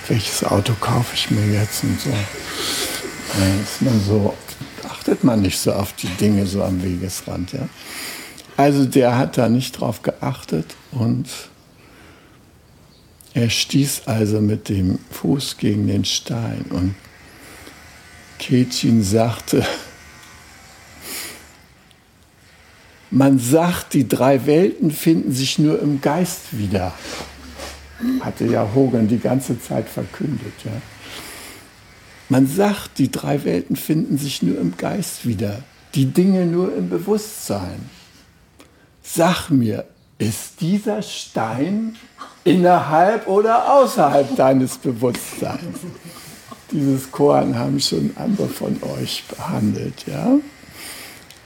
welches 0.08 0.44
Auto 0.44 0.74
kaufe 0.80 1.14
ich 1.14 1.30
mir 1.30 1.46
jetzt 1.46 1.82
und 1.82 2.00
so. 2.00 2.10
Da 2.10 3.62
ist 3.62 3.82
man 3.82 4.00
so, 4.00 4.34
achtet 4.88 5.24
man 5.24 5.40
nicht 5.40 5.58
so 5.58 5.72
auf 5.72 5.92
die 5.94 6.08
Dinge 6.08 6.46
so 6.46 6.62
am 6.62 6.82
Wegesrand. 6.82 7.52
Ja? 7.52 7.68
Also 8.56 8.84
der 8.84 9.16
hat 9.16 9.38
da 9.38 9.48
nicht 9.48 9.80
drauf 9.80 10.02
geachtet 10.02 10.76
und 10.92 11.28
er 13.34 13.50
stieß 13.50 14.02
also 14.06 14.40
mit 14.40 14.68
dem 14.68 14.98
Fuß 15.10 15.58
gegen 15.58 15.86
den 15.86 16.04
Stein 16.04 16.64
und 16.70 16.94
Ketchin 18.38 19.02
sagte, 19.02 19.64
man 23.10 23.38
sagt, 23.38 23.94
die 23.94 24.08
drei 24.08 24.46
Welten 24.46 24.90
finden 24.90 25.32
sich 25.32 25.58
nur 25.58 25.80
im 25.80 26.00
Geist 26.00 26.58
wieder 26.58 26.94
hatte 28.20 28.46
ja 28.46 28.68
Hogan 28.74 29.08
die 29.08 29.18
ganze 29.18 29.60
Zeit 29.60 29.88
verkündet. 29.88 30.52
Ja. 30.64 30.72
Man 32.28 32.46
sagt, 32.46 32.98
die 32.98 33.10
drei 33.10 33.44
Welten 33.44 33.76
finden 33.76 34.18
sich 34.18 34.42
nur 34.42 34.58
im 34.58 34.76
Geist 34.76 35.26
wieder, 35.26 35.62
die 35.94 36.06
Dinge 36.06 36.46
nur 36.46 36.74
im 36.74 36.88
Bewusstsein. 36.88 37.88
Sag 39.02 39.50
mir, 39.50 39.84
ist 40.18 40.60
dieser 40.60 41.02
Stein 41.02 41.96
innerhalb 42.44 43.26
oder 43.26 43.72
außerhalb 43.72 44.36
deines 44.36 44.78
Bewusstseins? 44.78 45.80
Dieses 46.70 47.10
Korn 47.10 47.58
haben 47.58 47.80
schon 47.80 48.12
andere 48.16 48.48
von 48.48 48.78
euch 48.98 49.24
behandelt, 49.28 50.06
ja? 50.06 50.38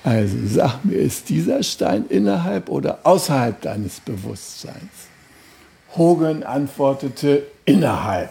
Also 0.05 0.37
sag 0.47 0.85
mir, 0.85 0.97
ist 0.97 1.29
dieser 1.29 1.63
Stein 1.63 2.07
innerhalb 2.09 2.69
oder 2.69 3.01
außerhalb 3.03 3.61
deines 3.61 4.01
Bewusstseins? 4.01 5.09
Hogan 5.97 6.43
antwortete 6.43 7.47
innerhalb. 7.65 8.31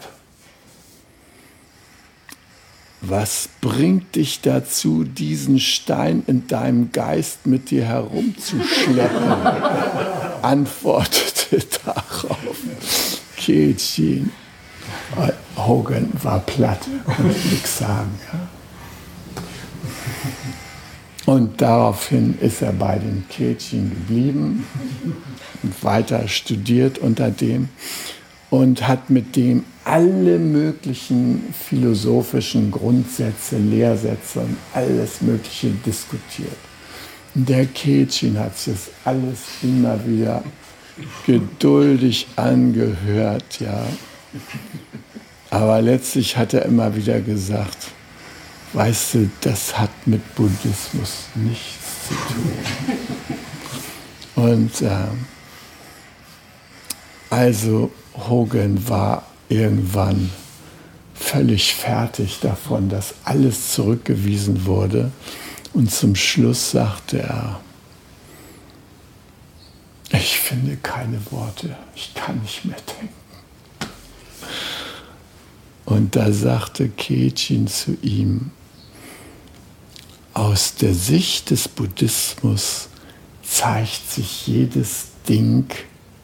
Was 3.02 3.50
bringt 3.62 4.16
dich 4.16 4.42
dazu, 4.42 5.04
diesen 5.04 5.60
Stein 5.60 6.24
in 6.26 6.48
deinem 6.48 6.92
Geist 6.92 7.46
mit 7.46 7.70
dir 7.70 7.86
herumzuschleppen? 7.86 9.32
antwortete 10.42 11.60
darauf 11.86 12.58
Kechin. 13.36 14.32
Hogan 15.56 16.12
war 16.22 16.40
platt 16.40 16.88
und 17.18 17.52
nichts 17.52 17.80
sagen. 17.80 18.20
Und 21.26 21.62
daraufhin 21.62 22.38
ist 22.40 22.62
er 22.62 22.72
bei 22.72 22.98
den 22.98 23.26
Kechin 23.30 23.90
geblieben 23.90 24.66
und 25.62 25.84
weiter 25.84 26.28
studiert 26.28 27.00
unter 27.00 27.32
dem 27.32 27.70
und 28.50 28.88
hat 28.88 29.10
mit 29.10 29.36
dem 29.36 29.66
alle 29.84 30.38
möglichen 30.38 31.54
philosophischen 31.68 32.72
Grundsätze, 32.72 33.58
Lehrsätze 33.58 34.40
und 34.40 34.58
alles 34.74 35.22
Mögliche 35.22 35.70
diskutiert. 35.86 36.58
Der 37.34 37.66
Kechin 37.66 38.40
hat 38.40 38.58
sich 38.58 38.74
das 38.74 38.90
alles 39.06 39.40
immer 39.62 40.00
wieder 40.06 40.44
geduldig 41.26 42.28
angehört, 42.36 43.60
ja. 43.60 43.86
Aber 45.50 45.82
letztlich 45.82 46.36
hat 46.36 46.54
er 46.54 46.66
immer 46.66 46.96
wieder 46.96 47.22
gesagt, 47.22 47.78
weißt 48.74 49.14
du, 49.14 49.30
das 49.42 49.78
hat 49.78 49.92
mit 50.06 50.36
Buddhismus 50.36 51.26
nichts 51.36 52.08
zu 52.08 52.16
tun. 52.34 52.52
Und 54.36 54.82
äh, 54.82 55.08
also 57.30 57.92
Hogan 58.18 58.88
war 58.90 59.24
irgendwann 59.50 60.32
völlig 61.14 61.76
fertig 61.76 62.40
davon, 62.42 62.90
dass 62.90 63.16
alles 63.24 63.72
zurückgewiesen 63.72 64.66
wurde. 64.66 65.12
Und 65.74 65.92
zum 65.92 66.16
Schluss 66.16 66.72
sagte 66.72 67.20
er, 67.20 67.60
ich 70.12 70.40
finde 70.40 70.78
keine 70.78 71.20
Worte, 71.32 71.76
ich 71.96 72.14
kann 72.14 72.40
nicht 72.42 72.66
mehr 72.66 72.78
denken. 73.00 73.14
Und 75.86 76.16
da 76.16 76.32
sagte 76.32 76.90
Kejin 76.90 77.68
zu 77.68 77.98
ihm, 78.02 78.52
aus 80.34 80.76
der 80.76 80.94
Sicht 80.94 81.50
des 81.50 81.68
Buddhismus 81.68 82.90
zeigt 83.42 84.12
sich 84.12 84.48
jedes 84.48 85.08
Ding 85.28 85.66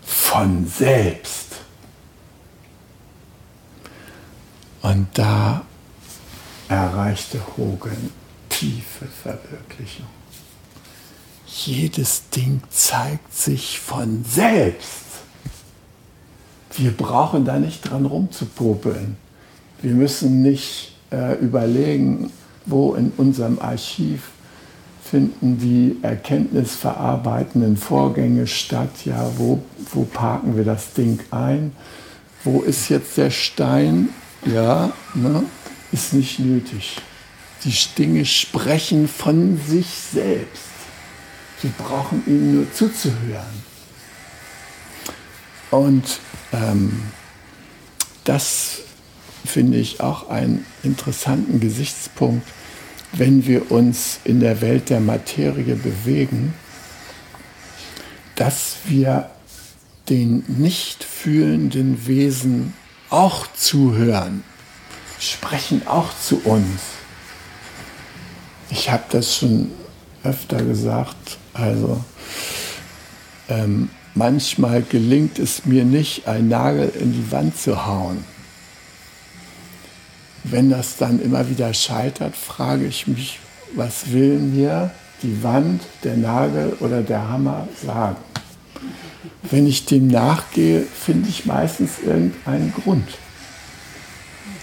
von 0.06 0.68
selbst. 0.68 1.53
Und 4.84 5.08
da 5.14 5.64
erreichte 6.68 7.40
Hogan 7.58 8.12
tiefe 8.50 9.06
Verwirklichung. 9.06 10.06
Jedes 11.48 12.30
Ding 12.30 12.62
zeigt 12.70 13.34
sich 13.34 13.80
von 13.80 14.26
selbst. 14.26 15.04
Wir 16.76 16.92
brauchen 16.92 17.46
da 17.46 17.60
nicht 17.60 17.90
dran 17.90 18.06
rumzupopeln. 18.06 19.16
Wir 19.82 19.94
müssen 19.94 20.42
nicht 20.42 20.94
äh, 21.12 21.40
überlegen, 21.40 22.32
wo 22.66 22.96
in 22.96 23.14
unserem 23.16 23.60
Archiv 23.60 24.32
finden 25.02 25.60
die 25.60 25.98
erkenntnisverarbeitenden 26.02 27.78
Vorgänge 27.78 28.48
statt. 28.48 29.06
Ja, 29.06 29.32
wo, 29.38 29.64
wo 29.94 30.04
parken 30.04 30.58
wir 30.58 30.66
das 30.66 30.94
Ding 30.94 31.20
ein? 31.32 31.72
Wo 32.44 32.62
ist 32.62 32.90
jetzt 32.90 33.16
der 33.16 33.30
Stein? 33.30 34.10
Ja, 34.46 34.92
ne? 35.14 35.44
ist 35.92 36.14
nicht 36.14 36.40
nötig. 36.40 36.98
Die 37.64 37.74
Dinge 37.98 38.26
sprechen 38.26 39.08
von 39.08 39.60
sich 39.66 39.88
selbst. 39.88 40.64
Wir 41.62 41.72
brauchen 41.78 42.24
ihnen 42.28 42.56
nur 42.56 42.74
zuzuhören. 42.74 43.64
Und 45.72 46.20
ähm, 46.52 47.04
das 48.26 48.82
finde 49.46 49.78
ich 49.78 50.02
auch 50.02 50.30
einen 50.30 50.66
interessanten 50.84 51.60
Gesichtspunkt, 51.60 52.48
wenn 53.14 53.46
wir 53.46 53.72
uns 53.72 54.20
in 54.24 54.40
der 54.40 54.62
Welt 54.62 54.90
der 54.90 55.00
Materie 55.00 55.76
bewegen, 55.76 56.54
dass 58.36 58.78
wir 58.86 59.30
den 60.10 60.44
nicht 60.48 61.04
fühlenden 61.04 62.08
Wesen 62.08 62.74
auch 63.14 63.46
zuhören, 63.56 64.44
sprechen 65.20 65.86
auch 65.86 66.10
zu 66.20 66.42
uns. 66.44 66.82
Ich 68.72 68.90
habe 68.90 69.04
das 69.12 69.38
schon 69.38 69.72
öfter 70.24 70.64
gesagt, 70.64 71.38
also 71.54 72.04
ähm, 73.50 73.92
manchmal 74.16 74.82
gelingt 74.82 75.38
es 75.38 75.66
mir 75.66 75.86
nicht, 75.86 76.28
einen 76.28 76.50
Nagel 76.50 76.92
in 77.00 77.14
die 77.14 77.32
Wand 77.32 77.56
zu 77.56 77.86
hauen. 77.86 78.26
Wenn 80.44 80.72
das 80.72 80.98
dann 80.98 81.22
immer 81.22 81.48
wieder 81.50 81.72
scheitert, 81.76 82.36
frage 82.36 82.86
ich 82.88 83.06
mich, 83.06 83.40
was 83.76 84.12
will 84.12 84.40
mir 84.40 84.90
die 85.22 85.44
Wand, 85.44 85.84
der 86.04 86.18
Nagel 86.18 86.76
oder 86.80 87.04
der 87.04 87.30
Hammer 87.30 87.68
sagen? 87.86 88.18
Wenn 89.44 89.68
ich 89.68 89.86
dem 89.86 90.08
nachgehe, 90.08 90.82
finde 90.82 91.30
ich 91.30 91.46
meistens 91.46 92.00
irgendeinen 92.06 92.74
Grund. 92.74 93.08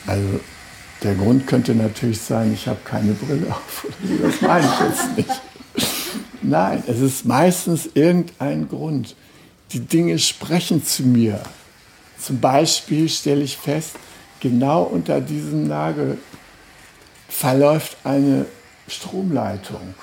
Also 0.06 0.40
der 1.02 1.14
Grund 1.14 1.46
könnte 1.46 1.74
natürlich 1.74 2.20
sein, 2.20 2.52
ich 2.52 2.66
habe 2.66 2.80
keine 2.84 3.12
Brille 3.12 3.46
auf. 3.50 3.86
Das 4.22 4.40
meine 4.40 4.66
ich 4.66 4.80
jetzt 4.80 5.16
nicht. 5.16 5.42
Nein, 6.42 6.82
es 6.86 7.00
ist 7.00 7.24
meistens 7.24 7.88
irgendein 7.94 8.68
Grund. 8.68 9.14
Die 9.72 9.80
Dinge 9.80 10.18
sprechen 10.18 10.84
zu 10.84 11.04
mir. 11.04 11.40
Zum 12.18 12.40
Beispiel 12.40 13.08
stelle 13.08 13.42
ich 13.42 13.56
fest, 13.56 13.96
genau 14.40 14.82
unter 14.82 15.20
diesem 15.20 15.68
Nagel 15.68 16.18
verläuft 17.28 17.96
eine 18.04 18.46
Stromleitung. 18.88 19.94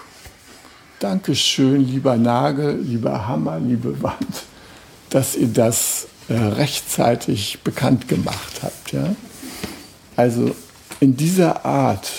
Dankeschön, 1.00 1.88
lieber 1.88 2.18
Nagel, 2.18 2.80
lieber 2.82 3.28
Hammer, 3.28 3.60
liebe 3.60 4.02
Wand, 4.02 4.44
dass 5.10 5.36
ihr 5.36 5.48
das 5.48 6.08
äh, 6.28 6.34
rechtzeitig 6.34 7.60
bekannt 7.64 8.08
gemacht 8.08 8.62
habt. 8.64 8.92
Ja? 8.92 9.16
Also 10.16 10.56
in 11.00 11.16
dieser 11.16 11.66
Art, 11.66 12.12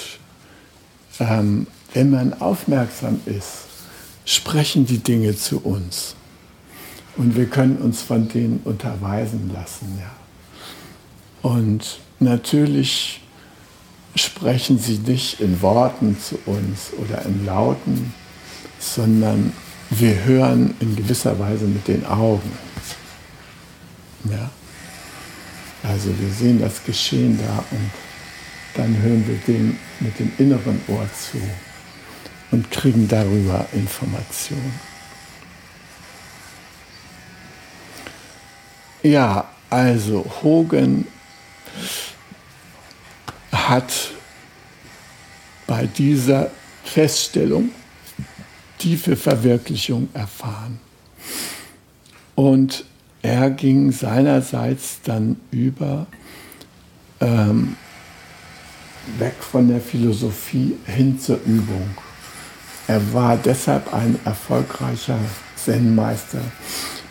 ähm, 1.19 1.67
wenn 1.93 2.11
man 2.11 2.41
aufmerksam 2.41 3.21
ist, 3.27 3.67
sprechen 4.25 4.87
die 4.87 4.99
Dinge 4.99 5.37
zu 5.37 5.61
uns. 5.61 6.15
Und 7.17 7.37
wir 7.37 7.47
können 7.47 7.79
uns 7.79 8.03
von 8.03 8.29
denen 8.29 8.61
unterweisen 8.65 9.51
lassen. 9.53 9.99
Ja. 9.99 11.51
Und 11.51 11.99
Natürlich 12.21 13.21
sprechen 14.17 14.79
sie 14.79 14.99
nicht 14.99 15.41
in 15.41 15.63
Worten 15.63 16.17
zu 16.19 16.37
uns 16.47 16.91
oder 16.99 17.25
in 17.25 17.47
Lauten, 17.47 18.13
sondern 18.95 19.53
wir 19.91 20.25
hören 20.25 20.75
in 20.81 20.97
gewisser 20.97 21.39
Weise 21.39 21.65
mit 21.65 21.89
den 21.89 22.05
Augen. 22.07 22.53
Ja? 24.25 24.51
Also 25.83 26.09
wir 26.19 26.31
sehen 26.31 26.61
das 26.61 26.83
Geschehen 26.85 27.39
da 27.39 27.65
und 27.71 27.91
dann 28.75 28.97
hören 29.03 29.25
wir 29.27 29.37
dem 29.47 29.79
mit 30.01 30.19
dem 30.19 30.33
inneren 30.39 30.81
Ohr 30.89 31.09
zu 31.13 31.39
und 32.51 32.71
kriegen 32.71 33.09
darüber 33.09 33.67
Informationen. 33.73 34.81
Ja, 39.03 39.49
also 39.71 40.25
Hogan 40.43 41.07
hat 43.53 43.93
bei 45.67 45.87
dieser 45.87 46.51
Feststellung 46.85 47.71
tiefe 48.79 49.17
Verwirklichung 49.17 50.09
erfahren. 50.15 50.79
Und 52.35 52.85
er 53.23 53.51
ging 53.51 53.91
seinerseits 53.91 55.01
dann 55.03 55.37
über, 55.51 56.07
ähm, 57.21 57.77
weg 59.19 59.35
von 59.41 59.69
der 59.69 59.81
Philosophie 59.81 60.77
hin 60.87 61.19
zur 61.19 61.41
Übung. 61.45 61.91
Er 62.87 63.13
war 63.13 63.37
deshalb 63.37 63.93
ein 63.93 64.19
erfolgreicher 64.25 65.19
Zen-Meister, 65.57 66.41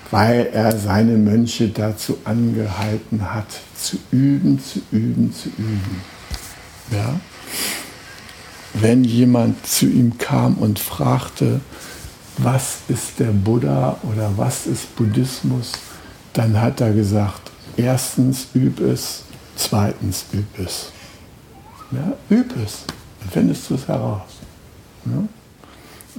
weil 0.10 0.50
er 0.54 0.78
seine 0.78 1.18
Mönche 1.18 1.70
dazu 1.70 2.18
angehalten 2.24 3.34
hat, 3.34 3.48
zu 3.76 3.98
üben, 4.12 4.60
zu 4.60 4.82
üben, 4.92 5.34
zu 5.34 5.50
üben. 5.50 6.02
Ja? 6.92 7.20
Wenn 8.74 9.04
jemand 9.04 9.66
zu 9.66 9.88
ihm 9.88 10.18
kam 10.18 10.56
und 10.56 10.80
fragte, 10.80 11.62
was 12.38 12.80
ist 12.88 13.20
der 13.20 13.32
Buddha 13.32 13.98
oder 14.04 14.32
was 14.36 14.68
ist 14.68 14.96
Buddhismus, 14.96 15.72
dann 16.34 16.62
hat 16.62 16.82
er 16.82 16.94
gesagt, 16.94 17.52
erstens 17.76 18.48
üb 18.54 18.80
es, 18.80 19.24
zweitens 19.56 20.26
üb 20.34 20.60
es. 20.60 20.92
Ja, 21.92 22.14
üb 22.30 22.54
es, 22.64 22.84
dann 23.20 23.30
findest 23.32 23.70
du 23.70 23.76
es 23.76 23.88
heraus. 23.88 24.30
Ja? 25.06 25.24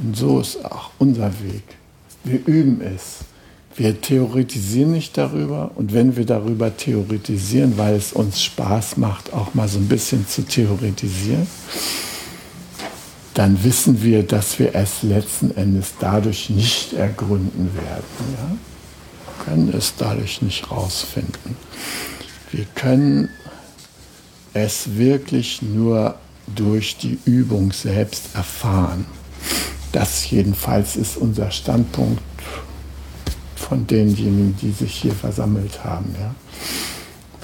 Und 0.03 0.17
so 0.17 0.41
ist 0.41 0.65
auch 0.65 0.91
unser 0.99 1.31
Weg. 1.43 1.63
Wir 2.25 2.45
üben 2.47 2.81
es. 2.81 3.19
Wir 3.77 4.01
theoretisieren 4.01 4.91
nicht 4.91 5.17
darüber 5.17 5.71
und 5.77 5.95
wenn 5.95 6.17
wir 6.17 6.27
darüber 6.27 6.77
theoretisieren, 6.77 7.79
weil 7.79 7.95
es 7.95 8.13
uns 8.13 8.43
Spaß 8.43 8.97
macht, 8.97 9.33
auch 9.33 9.55
mal 9.55 9.69
so 9.69 9.79
ein 9.79 9.87
bisschen 9.87 10.27
zu 10.27 10.43
theoretisieren, 10.43 11.47
dann 13.39 13.63
wissen 13.63 14.03
wir, 14.03 14.25
dass 14.25 14.59
wir 14.59 14.75
es 14.75 15.05
letzten 15.05 15.57
Endes 15.57 15.93
dadurch 16.01 16.51
nicht 16.51 16.95
ergründen 16.95 17.71
werden. 17.73 18.35
Ja? 18.37 18.57
Wir 19.37 19.45
können 19.45 19.73
es 19.73 19.95
dadurch 19.97 20.43
nicht 20.43 20.69
rausfinden. 20.73 21.55
Wir 22.51 22.65
können 22.75 23.29
es 24.55 24.97
wirklich 24.97 25.63
nur 25.63 26.17
durch 26.49 26.97
die 26.97 27.17
Übung 27.27 27.71
selbst 27.71 28.35
erfahren. 28.35 29.07
Das 29.93 30.29
jedenfalls 30.29 30.97
ist 30.97 31.17
unser 31.17 31.53
Standpunkt 31.53 32.21
von 33.55 33.87
denjenigen, 33.87 34.57
die 34.61 34.73
sich 34.73 34.93
hier 34.93 35.15
versammelt 35.15 35.85
haben. 35.85 36.13
Ja. 36.21 36.35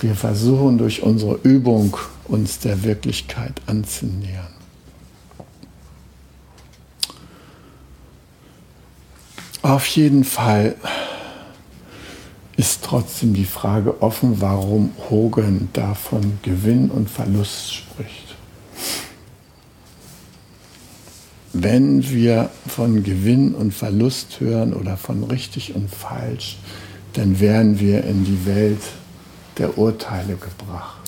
Wir 0.01 0.17
versuchen 0.17 0.77
durch 0.77 1.05
unsere 1.05 1.39
Übung 1.45 1.97
uns 2.25 2.59
der 2.59 2.83
Wirklichkeit 2.83 3.63
anzunähern. 3.67 4.54
Auf 9.65 9.87
jeden 9.87 10.23
Fall 10.25 10.77
ist 12.57 12.85
trotzdem 12.85 13.35
die 13.35 13.45
Frage 13.47 14.01
offen, 14.01 14.41
warum 14.41 14.93
Hogan 15.11 15.71
da 15.73 15.95
von 15.95 16.39
Gewinn 16.43 16.91
und 16.91 17.11
Verlust 17.11 17.75
spricht. 17.75 18.25
wenn 21.55 22.11
wir 22.11 22.51
von 22.67 23.05
Gewinn 23.05 23.55
und 23.55 23.73
Verlust 23.73 24.41
hören 24.41 24.75
oder 24.75 24.97
von 24.97 25.23
richtig 25.23 25.75
und 25.75 25.89
falsch, 25.89 26.59
dann 27.13 27.39
werden 27.39 27.79
wir 27.79 28.03
in 28.05 28.25
die 28.25 28.45
Welt 28.45 28.83
der 29.57 29.79
Urteile 29.79 30.35
gebracht. 30.35 31.04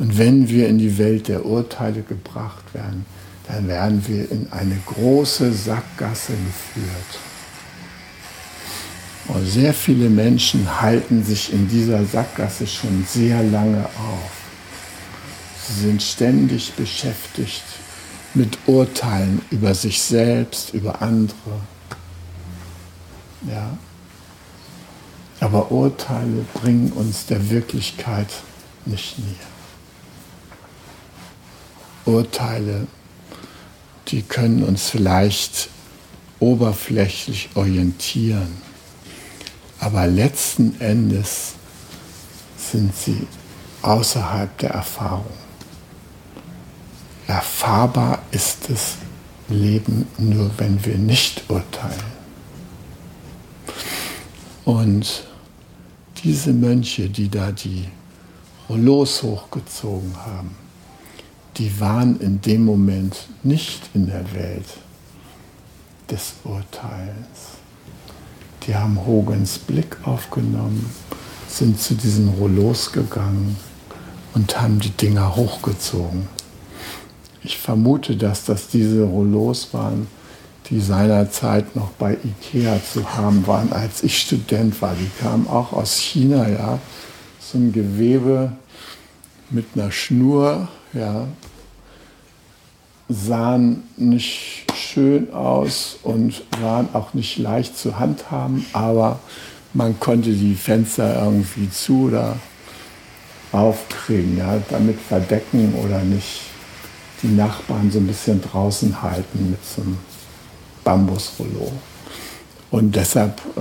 Und 0.00 0.16
wenn 0.16 0.48
wir 0.48 0.66
in 0.66 0.78
die 0.78 0.96
Welt 0.96 1.28
der 1.28 1.44
Urteile 1.44 2.00
gebracht 2.00 2.72
werden, 2.72 3.04
dann 3.46 3.68
werden 3.68 4.02
wir 4.08 4.30
in 4.32 4.50
eine 4.50 4.78
große 4.86 5.52
Sackgasse 5.52 6.32
geführt. 6.32 7.18
Und 9.28 9.46
sehr 9.46 9.74
viele 9.74 10.08
Menschen 10.08 10.80
halten 10.80 11.22
sich 11.22 11.52
in 11.52 11.68
dieser 11.68 12.02
Sackgasse 12.06 12.66
schon 12.66 13.04
sehr 13.06 13.42
lange 13.42 13.84
auf. 13.84 14.30
Sie 15.68 15.82
sind 15.82 16.02
ständig 16.02 16.72
beschäftigt 16.72 17.64
mit 18.32 18.56
Urteilen 18.64 19.42
über 19.50 19.74
sich 19.74 20.00
selbst, 20.00 20.72
über 20.72 21.02
andere. 21.02 21.60
Ja. 23.46 23.76
Aber 25.40 25.70
Urteile 25.70 26.46
bringen 26.54 26.90
uns 26.92 27.26
der 27.26 27.50
Wirklichkeit 27.50 28.28
nicht 28.86 29.18
näher. 29.18 29.59
Urteile, 32.10 32.86
die 34.08 34.22
können 34.22 34.62
uns 34.62 34.90
vielleicht 34.90 35.68
oberflächlich 36.40 37.50
orientieren, 37.54 38.58
aber 39.78 40.06
letzten 40.06 40.80
Endes 40.80 41.54
sind 42.58 42.94
sie 42.94 43.26
außerhalb 43.82 44.56
der 44.58 44.70
Erfahrung. 44.70 45.32
Erfahrbar 47.26 48.22
ist 48.32 48.68
das 48.68 48.96
Leben 49.48 50.06
nur, 50.18 50.50
wenn 50.58 50.84
wir 50.84 50.98
nicht 50.98 51.48
urteilen. 51.48 52.20
Und 54.64 55.24
diese 56.22 56.52
Mönche, 56.52 57.08
die 57.08 57.28
da 57.28 57.52
die 57.52 57.88
Rollos 58.68 59.22
hochgezogen 59.22 60.16
haben, 60.16 60.54
die 61.56 61.80
waren 61.80 62.20
in 62.20 62.40
dem 62.40 62.64
Moment 62.64 63.28
nicht 63.42 63.90
in 63.94 64.06
der 64.06 64.32
Welt 64.32 64.66
des 66.10 66.34
Urteilens. 66.44 67.58
Die 68.66 68.74
haben 68.74 69.04
Hogens 69.06 69.58
Blick 69.58 69.96
aufgenommen, 70.04 70.90
sind 71.48 71.80
zu 71.80 71.94
diesen 71.94 72.28
Rollos 72.28 72.92
gegangen 72.92 73.56
und 74.34 74.60
haben 74.60 74.78
die 74.80 74.90
Dinger 74.90 75.34
hochgezogen. 75.34 76.28
Ich 77.42 77.58
vermute, 77.58 78.16
dass 78.16 78.44
das 78.44 78.68
diese 78.68 79.02
Rollos 79.02 79.72
waren, 79.72 80.06
die 80.68 80.80
seinerzeit 80.80 81.74
noch 81.74 81.90
bei 81.92 82.16
Ikea 82.22 82.80
zu 82.82 83.16
haben 83.16 83.46
waren, 83.46 83.72
als 83.72 84.02
ich 84.02 84.20
Student 84.20 84.80
war. 84.82 84.94
Die 84.94 85.10
kamen 85.20 85.48
auch 85.48 85.72
aus 85.72 85.96
China, 85.96 86.48
ja. 86.48 86.78
So 87.40 87.58
ein 87.58 87.72
Gewebe 87.72 88.52
mit 89.50 89.66
einer 89.74 89.90
Schnur, 89.90 90.68
ja, 90.92 91.26
sahen 93.08 93.82
nicht 93.96 94.66
schön 94.74 95.32
aus 95.32 95.98
und 96.02 96.42
waren 96.60 96.88
auch 96.92 97.12
nicht 97.14 97.38
leicht 97.38 97.76
zu 97.76 97.98
handhaben, 97.98 98.64
aber 98.72 99.18
man 99.74 99.98
konnte 99.98 100.30
die 100.32 100.54
Fenster 100.54 101.22
irgendwie 101.24 101.68
zu 101.70 102.06
oder 102.06 102.36
aufkriegen, 103.52 104.38
ja, 104.38 104.60
damit 104.70 105.00
verdecken 105.00 105.74
oder 105.84 106.02
nicht 106.02 106.42
die 107.22 107.28
Nachbarn 107.28 107.90
so 107.90 107.98
ein 107.98 108.06
bisschen 108.06 108.40
draußen 108.40 109.02
halten 109.02 109.50
mit 109.50 109.64
so 109.64 109.82
einem 109.82 109.98
Bambusrollo. 110.84 111.72
Und 112.70 112.94
deshalb 112.94 113.40
äh, 113.56 113.60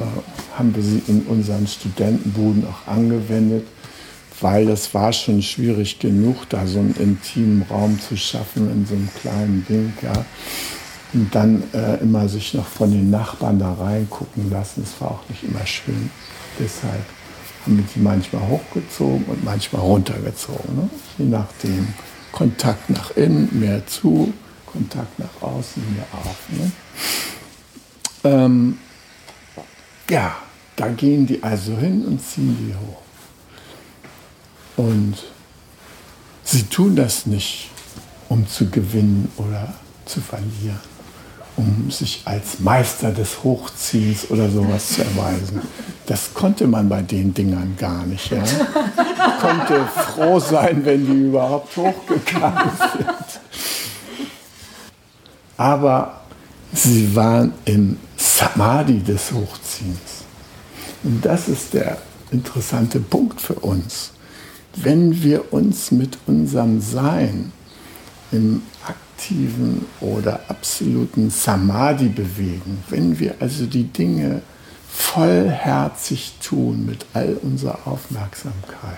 haben 0.58 0.76
wir 0.76 0.84
sie 0.84 1.02
in 1.08 1.24
unseren 1.24 1.66
Studentenbuden 1.66 2.66
auch 2.68 2.92
angewendet 2.92 3.66
weil 4.42 4.66
das 4.66 4.94
war 4.94 5.14
schon 5.14 5.42
schwierig 5.42 6.00
genug, 6.00 6.50
da 6.50 6.66
so 6.66 6.80
einen 6.80 6.96
intimen 6.96 7.64
Raum 7.70 8.00
zu 8.00 8.18
schaffen 8.18 8.72
in 8.72 8.86
so 8.86 8.96
einem 8.96 9.10
kleinen 9.22 9.66
Ding. 9.68 9.94
Ja. 10.02 10.26
Und 11.14 11.34
dann 11.34 11.64
äh, 11.74 11.98
immer 11.98 12.30
sich 12.30 12.54
noch 12.54 12.68
von 12.68 12.92
den 12.92 13.10
Nachbarn 13.10 13.60
da 13.60 13.74
reingucken 13.74 14.50
lassen, 14.50 14.84
das 14.84 15.02
war 15.02 15.12
auch 15.12 15.30
nicht 15.30 15.44
immer 15.44 15.66
schön. 15.66 16.12
Deshalb 16.60 17.04
haben 17.66 17.78
wir 17.78 17.86
die 17.96 18.00
manchmal 18.00 18.48
hochgezogen 18.48 19.26
und 19.26 19.44
manchmal 19.44 19.82
runtergezogen. 19.82 20.76
Ne? 20.76 20.90
Je 21.18 21.26
nachdem. 21.26 21.88
Kontakt 22.32 22.92
nach 22.92 23.12
innen, 23.18 23.50
mehr 23.60 23.86
zu, 23.88 24.32
Kontakt 24.66 25.18
nach 25.18 25.42
außen, 25.42 25.84
mehr 25.96 26.06
auf. 26.14 26.38
Ne? 26.50 26.72
Ähm, 28.24 28.78
ja, 30.10 30.36
da 30.76 30.90
gehen 30.90 31.26
die 31.26 31.42
also 31.42 31.76
hin 31.76 32.06
und 32.06 32.22
ziehen 32.22 32.56
die 32.60 32.76
hoch. 32.76 33.02
Und 34.80 35.16
sie 36.46 36.64
tun 36.64 36.96
das 36.96 37.26
nicht, 37.26 37.70
um 38.30 38.48
zu 38.48 38.70
gewinnen 38.70 39.30
oder 39.36 39.74
zu 40.06 40.22
verlieren, 40.22 40.80
um 41.58 41.92
sich 41.92 42.22
als 42.24 42.62
Meister 42.62 43.12
des 43.12 43.44
Hochziehens 43.44 44.32
oder 44.32 44.50
sowas 44.50 44.88
zu 44.88 45.02
erweisen. 45.02 45.62
Das 46.06 46.34
konnte 46.34 46.66
man 46.66 46.88
bei 46.88 47.02
den 47.02 47.34
Dingern 47.34 47.76
gar 47.78 48.06
nicht. 48.06 48.32
Ja? 48.32 48.42
konnte 49.42 49.86
froh 49.86 50.40
sein, 50.40 50.86
wenn 50.86 51.06
die 51.06 51.28
überhaupt 51.28 51.76
hochgegangen 51.76 52.72
sind. 52.80 53.42
Aber 55.58 56.22
sie 56.72 57.14
waren 57.14 57.52
im 57.66 57.98
Samadhi 58.16 59.00
des 59.00 59.30
Hochziehens. 59.34 60.24
Und 61.04 61.26
das 61.26 61.50
ist 61.50 61.74
der 61.74 61.98
interessante 62.32 63.02
Punkt 63.02 63.42
für 63.42 63.56
uns 63.56 64.12
wenn 64.84 65.24
wir 65.24 65.54
uns 65.54 65.92
mit 65.92 66.18
unserem 66.26 66.82
Sein 66.82 67.52
im 68.32 68.62
aktiven 68.86 69.86
oder 70.00 70.42
absoluten 70.48 71.30
Samadhi 71.30 72.08
bewegen, 72.08 72.84
wenn 72.90 73.20
wir 73.20 73.36
also 73.40 73.66
die 73.66 73.84
Dinge 73.84 74.42
vollherzig 74.90 76.34
tun 76.42 76.86
mit 76.86 77.06
all 77.14 77.38
unserer 77.42 77.86
Aufmerksamkeit, 77.86 78.98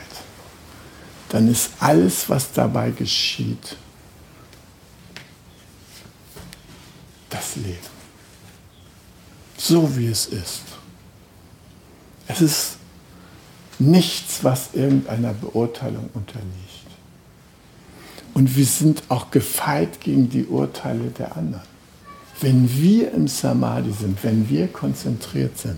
dann 1.30 1.48
ist 1.48 1.72
alles, 1.80 2.30
was 2.30 2.52
dabei 2.52 2.92
geschieht, 2.92 3.78
das 7.30 7.56
Leben. 7.56 7.78
So 9.58 9.96
wie 9.96 10.08
es 10.08 10.26
ist. 10.26 10.64
Es 12.28 12.42
ist 12.42 12.78
nichts, 13.82 14.44
was 14.44 14.70
irgendeiner 14.74 15.34
Beurteilung 15.34 16.10
unterliegt. 16.14 16.46
Und 18.34 18.56
wir 18.56 18.66
sind 18.66 19.04
auch 19.10 19.32
gefeit 19.32 20.00
gegen 20.00 20.30
die 20.30 20.46
Urteile 20.46 21.10
der 21.18 21.36
anderen. 21.36 21.64
Wenn 22.40 22.70
wir 22.78 23.14
im 23.14 23.28
Samadhi 23.28 23.92
sind, 23.92 24.24
wenn 24.24 24.50
wir 24.50 24.68
konzentriert 24.68 25.58
sind, 25.58 25.78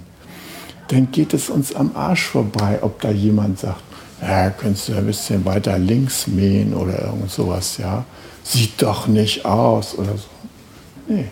dann 0.89 1.11
geht 1.11 1.33
es 1.33 1.49
uns 1.49 1.73
am 1.73 1.95
Arsch 1.95 2.27
vorbei, 2.27 2.79
ob 2.81 3.01
da 3.01 3.09
jemand 3.09 3.59
sagt, 3.59 3.81
ja, 4.21 4.49
könntest 4.51 4.89
du 4.89 4.93
ein 4.93 5.05
bisschen 5.05 5.43
weiter 5.45 5.77
links 5.79 6.27
mähen 6.27 6.73
oder 6.73 7.05
irgend 7.05 7.31
sowas, 7.31 7.77
ja. 7.77 8.05
Sieht 8.43 8.81
doch 8.81 9.07
nicht 9.07 9.45
aus 9.45 9.97
oder 9.97 10.17
so. 10.17 10.27
Nee, 11.07 11.25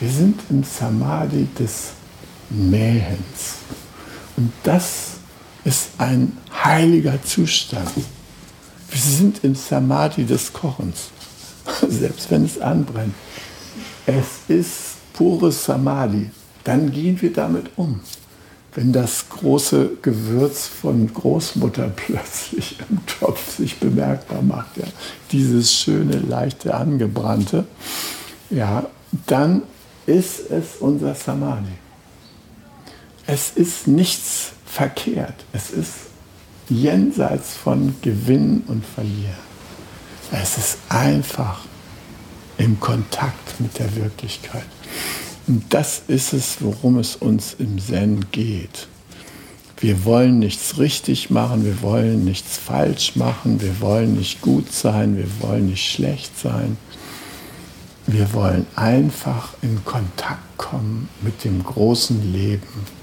wir 0.00 0.10
sind 0.10 0.40
im 0.50 0.62
Samadhi 0.62 1.46
des 1.58 1.90
Mähens. 2.50 3.56
Und 4.36 4.52
das 4.62 5.17
ist 5.68 5.90
ein 5.98 6.32
heiliger 6.64 7.22
Zustand. 7.22 7.90
Wir 8.90 9.00
sind 9.00 9.44
im 9.44 9.54
Samadhi 9.54 10.24
des 10.24 10.50
Kochens, 10.50 11.10
selbst 11.88 12.30
wenn 12.30 12.46
es 12.46 12.58
anbrennt. 12.58 13.14
Es 14.06 14.48
ist 14.48 14.96
pures 15.12 15.62
Samadhi. 15.62 16.30
Dann 16.64 16.90
gehen 16.90 17.20
wir 17.20 17.34
damit 17.34 17.66
um. 17.76 18.00
Wenn 18.74 18.94
das 18.94 19.28
große 19.28 19.98
Gewürz 20.00 20.66
von 20.66 21.12
Großmutter 21.12 21.88
plötzlich 21.96 22.78
im 22.88 23.04
Topf 23.04 23.58
sich 23.58 23.78
bemerkbar 23.78 24.40
macht, 24.40 24.78
ja, 24.78 24.86
dieses 25.32 25.74
schöne, 25.74 26.16
leichte, 26.16 26.74
angebrannte, 26.74 27.66
ja, 28.48 28.86
dann 29.26 29.64
ist 30.06 30.50
es 30.50 30.76
unser 30.80 31.14
Samadhi. 31.14 31.76
Es 33.26 33.50
ist 33.50 33.86
nichts 33.86 34.52
verkehrt. 34.68 35.44
Es 35.52 35.70
ist 35.70 35.94
jenseits 36.68 37.56
von 37.56 37.94
Gewinnen 38.02 38.64
und 38.66 38.84
Verlieren. 38.84 39.48
Es 40.30 40.58
ist 40.58 40.78
einfach 40.88 41.60
im 42.58 42.78
Kontakt 42.78 43.60
mit 43.60 43.78
der 43.78 43.94
Wirklichkeit. 43.96 44.66
Und 45.46 45.72
das 45.72 46.02
ist 46.08 46.34
es, 46.34 46.58
worum 46.60 46.98
es 46.98 47.16
uns 47.16 47.54
im 47.58 47.78
Zen 47.78 48.26
geht. 48.30 48.88
Wir 49.80 50.04
wollen 50.04 50.40
nichts 50.40 50.78
richtig 50.78 51.30
machen, 51.30 51.64
wir 51.64 51.80
wollen 51.82 52.24
nichts 52.24 52.58
falsch 52.58 53.14
machen, 53.16 53.60
wir 53.62 53.80
wollen 53.80 54.16
nicht 54.16 54.42
gut 54.42 54.72
sein, 54.72 55.16
wir 55.16 55.28
wollen 55.40 55.66
nicht 55.66 55.88
schlecht 55.88 56.38
sein. 56.38 56.76
Wir 58.06 58.32
wollen 58.32 58.66
einfach 58.74 59.54
in 59.62 59.84
Kontakt 59.84 60.58
kommen 60.58 61.08
mit 61.22 61.44
dem 61.44 61.62
großen 61.62 62.32
Leben 62.32 62.97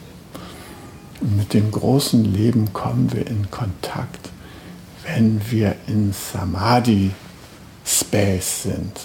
und 1.21 1.37
mit 1.37 1.53
dem 1.53 1.71
großen 1.71 2.23
Leben 2.25 2.73
kommen 2.73 3.11
wir 3.13 3.25
in 3.27 3.49
Kontakt, 3.51 4.29
wenn 5.05 5.41
wir 5.49 5.75
in 5.87 6.13
Samadhi 6.13 7.11
Space 7.85 8.63
sind, 8.63 8.99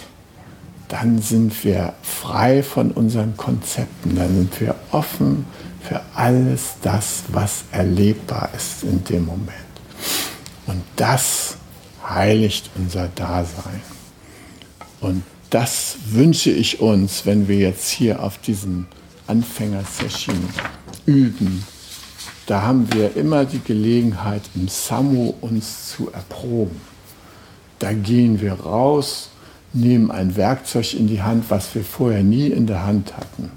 dann 0.87 1.21
sind 1.21 1.63
wir 1.63 1.93
frei 2.01 2.63
von 2.63 2.91
unseren 2.91 3.37
Konzepten, 3.37 4.15
dann 4.15 4.35
sind 4.35 4.59
wir 4.59 4.75
offen 4.91 5.45
für 5.81 6.01
alles 6.15 6.75
das, 6.81 7.23
was 7.29 7.63
erlebbar 7.71 8.49
ist 8.55 8.83
in 8.83 9.03
dem 9.05 9.25
Moment. 9.25 9.49
Und 10.67 10.83
das 10.95 11.57
heiligt 12.07 12.69
unser 12.75 13.07
Dasein. 13.09 13.81
Und 14.99 15.23
das 15.49 15.97
wünsche 16.05 16.51
ich 16.51 16.79
uns, 16.79 17.25
wenn 17.25 17.47
wir 17.47 17.57
jetzt 17.57 17.89
hier 17.89 18.21
auf 18.23 18.37
diesen 18.37 18.87
Anfänger-Session 19.27 20.37
üben. 21.05 21.65
Da 22.47 22.63
haben 22.63 22.91
wir 22.93 23.15
immer 23.15 23.45
die 23.45 23.61
Gelegenheit, 23.61 24.41
im 24.55 24.67
Samu 24.67 25.33
uns 25.41 25.89
zu 25.89 26.11
erproben. 26.11 26.81
Da 27.79 27.93
gehen 27.93 28.41
wir 28.41 28.53
raus, 28.53 29.29
nehmen 29.73 30.11
ein 30.11 30.35
Werkzeug 30.35 30.93
in 30.93 31.07
die 31.07 31.21
Hand, 31.21 31.45
was 31.49 31.73
wir 31.75 31.83
vorher 31.83 32.23
nie 32.23 32.47
in 32.47 32.67
der 32.67 32.85
Hand 32.85 33.15
hatten 33.15 33.51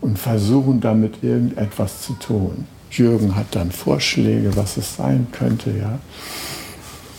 und 0.00 0.18
versuchen 0.18 0.80
damit 0.80 1.22
irgendetwas 1.22 2.02
zu 2.02 2.14
tun. 2.14 2.66
Jürgen 2.90 3.36
hat 3.36 3.46
dann 3.50 3.70
Vorschläge, 3.70 4.56
was 4.56 4.76
es 4.76 4.96
sein 4.96 5.26
könnte. 5.32 5.70
Ja. 5.70 5.98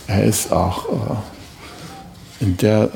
Er 0.08 0.24
ist 0.24 0.52
auch 0.52 0.90
äh, 0.90 2.44
in 2.44 2.58
der 2.58 2.90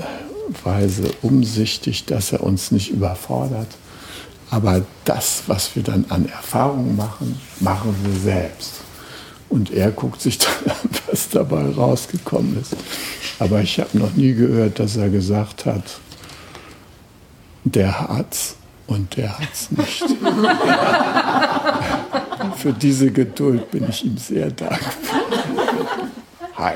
Weise 0.63 1.11
umsichtig, 1.21 2.05
dass 2.05 2.31
er 2.31 2.43
uns 2.43 2.71
nicht 2.71 2.89
überfordert. 2.91 3.67
Aber 4.53 4.85
das, 5.03 5.43
was 5.47 5.75
wir 5.75 5.81
dann 5.81 6.05
an 6.09 6.29
Erfahrungen 6.29 6.95
machen, 6.95 7.41
machen 7.59 7.95
wir 8.03 8.13
selbst. 8.19 8.81
Und 9.49 9.71
er 9.71 9.89
guckt 9.89 10.21
sich 10.21 10.37
dann 10.37 10.53
an, 10.67 10.75
was 11.09 11.29
dabei 11.29 11.71
rausgekommen 11.71 12.61
ist. 12.61 12.75
Aber 13.39 13.61
ich 13.61 13.79
habe 13.79 13.97
noch 13.97 14.13
nie 14.13 14.35
gehört, 14.35 14.77
dass 14.77 14.95
er 14.95 15.09
gesagt 15.09 15.65
hat, 15.65 15.81
der 17.63 17.99
hat's 17.99 18.57
und 18.85 19.17
der 19.17 19.39
hat's 19.39 19.71
nicht. 19.71 20.03
Für 22.57 22.73
diese 22.73 23.09
Geduld 23.09 23.71
bin 23.71 23.89
ich 23.89 24.05
ihm 24.05 24.19
sehr 24.19 24.51
dankbar. 24.51 24.83
Hi. 26.57 26.75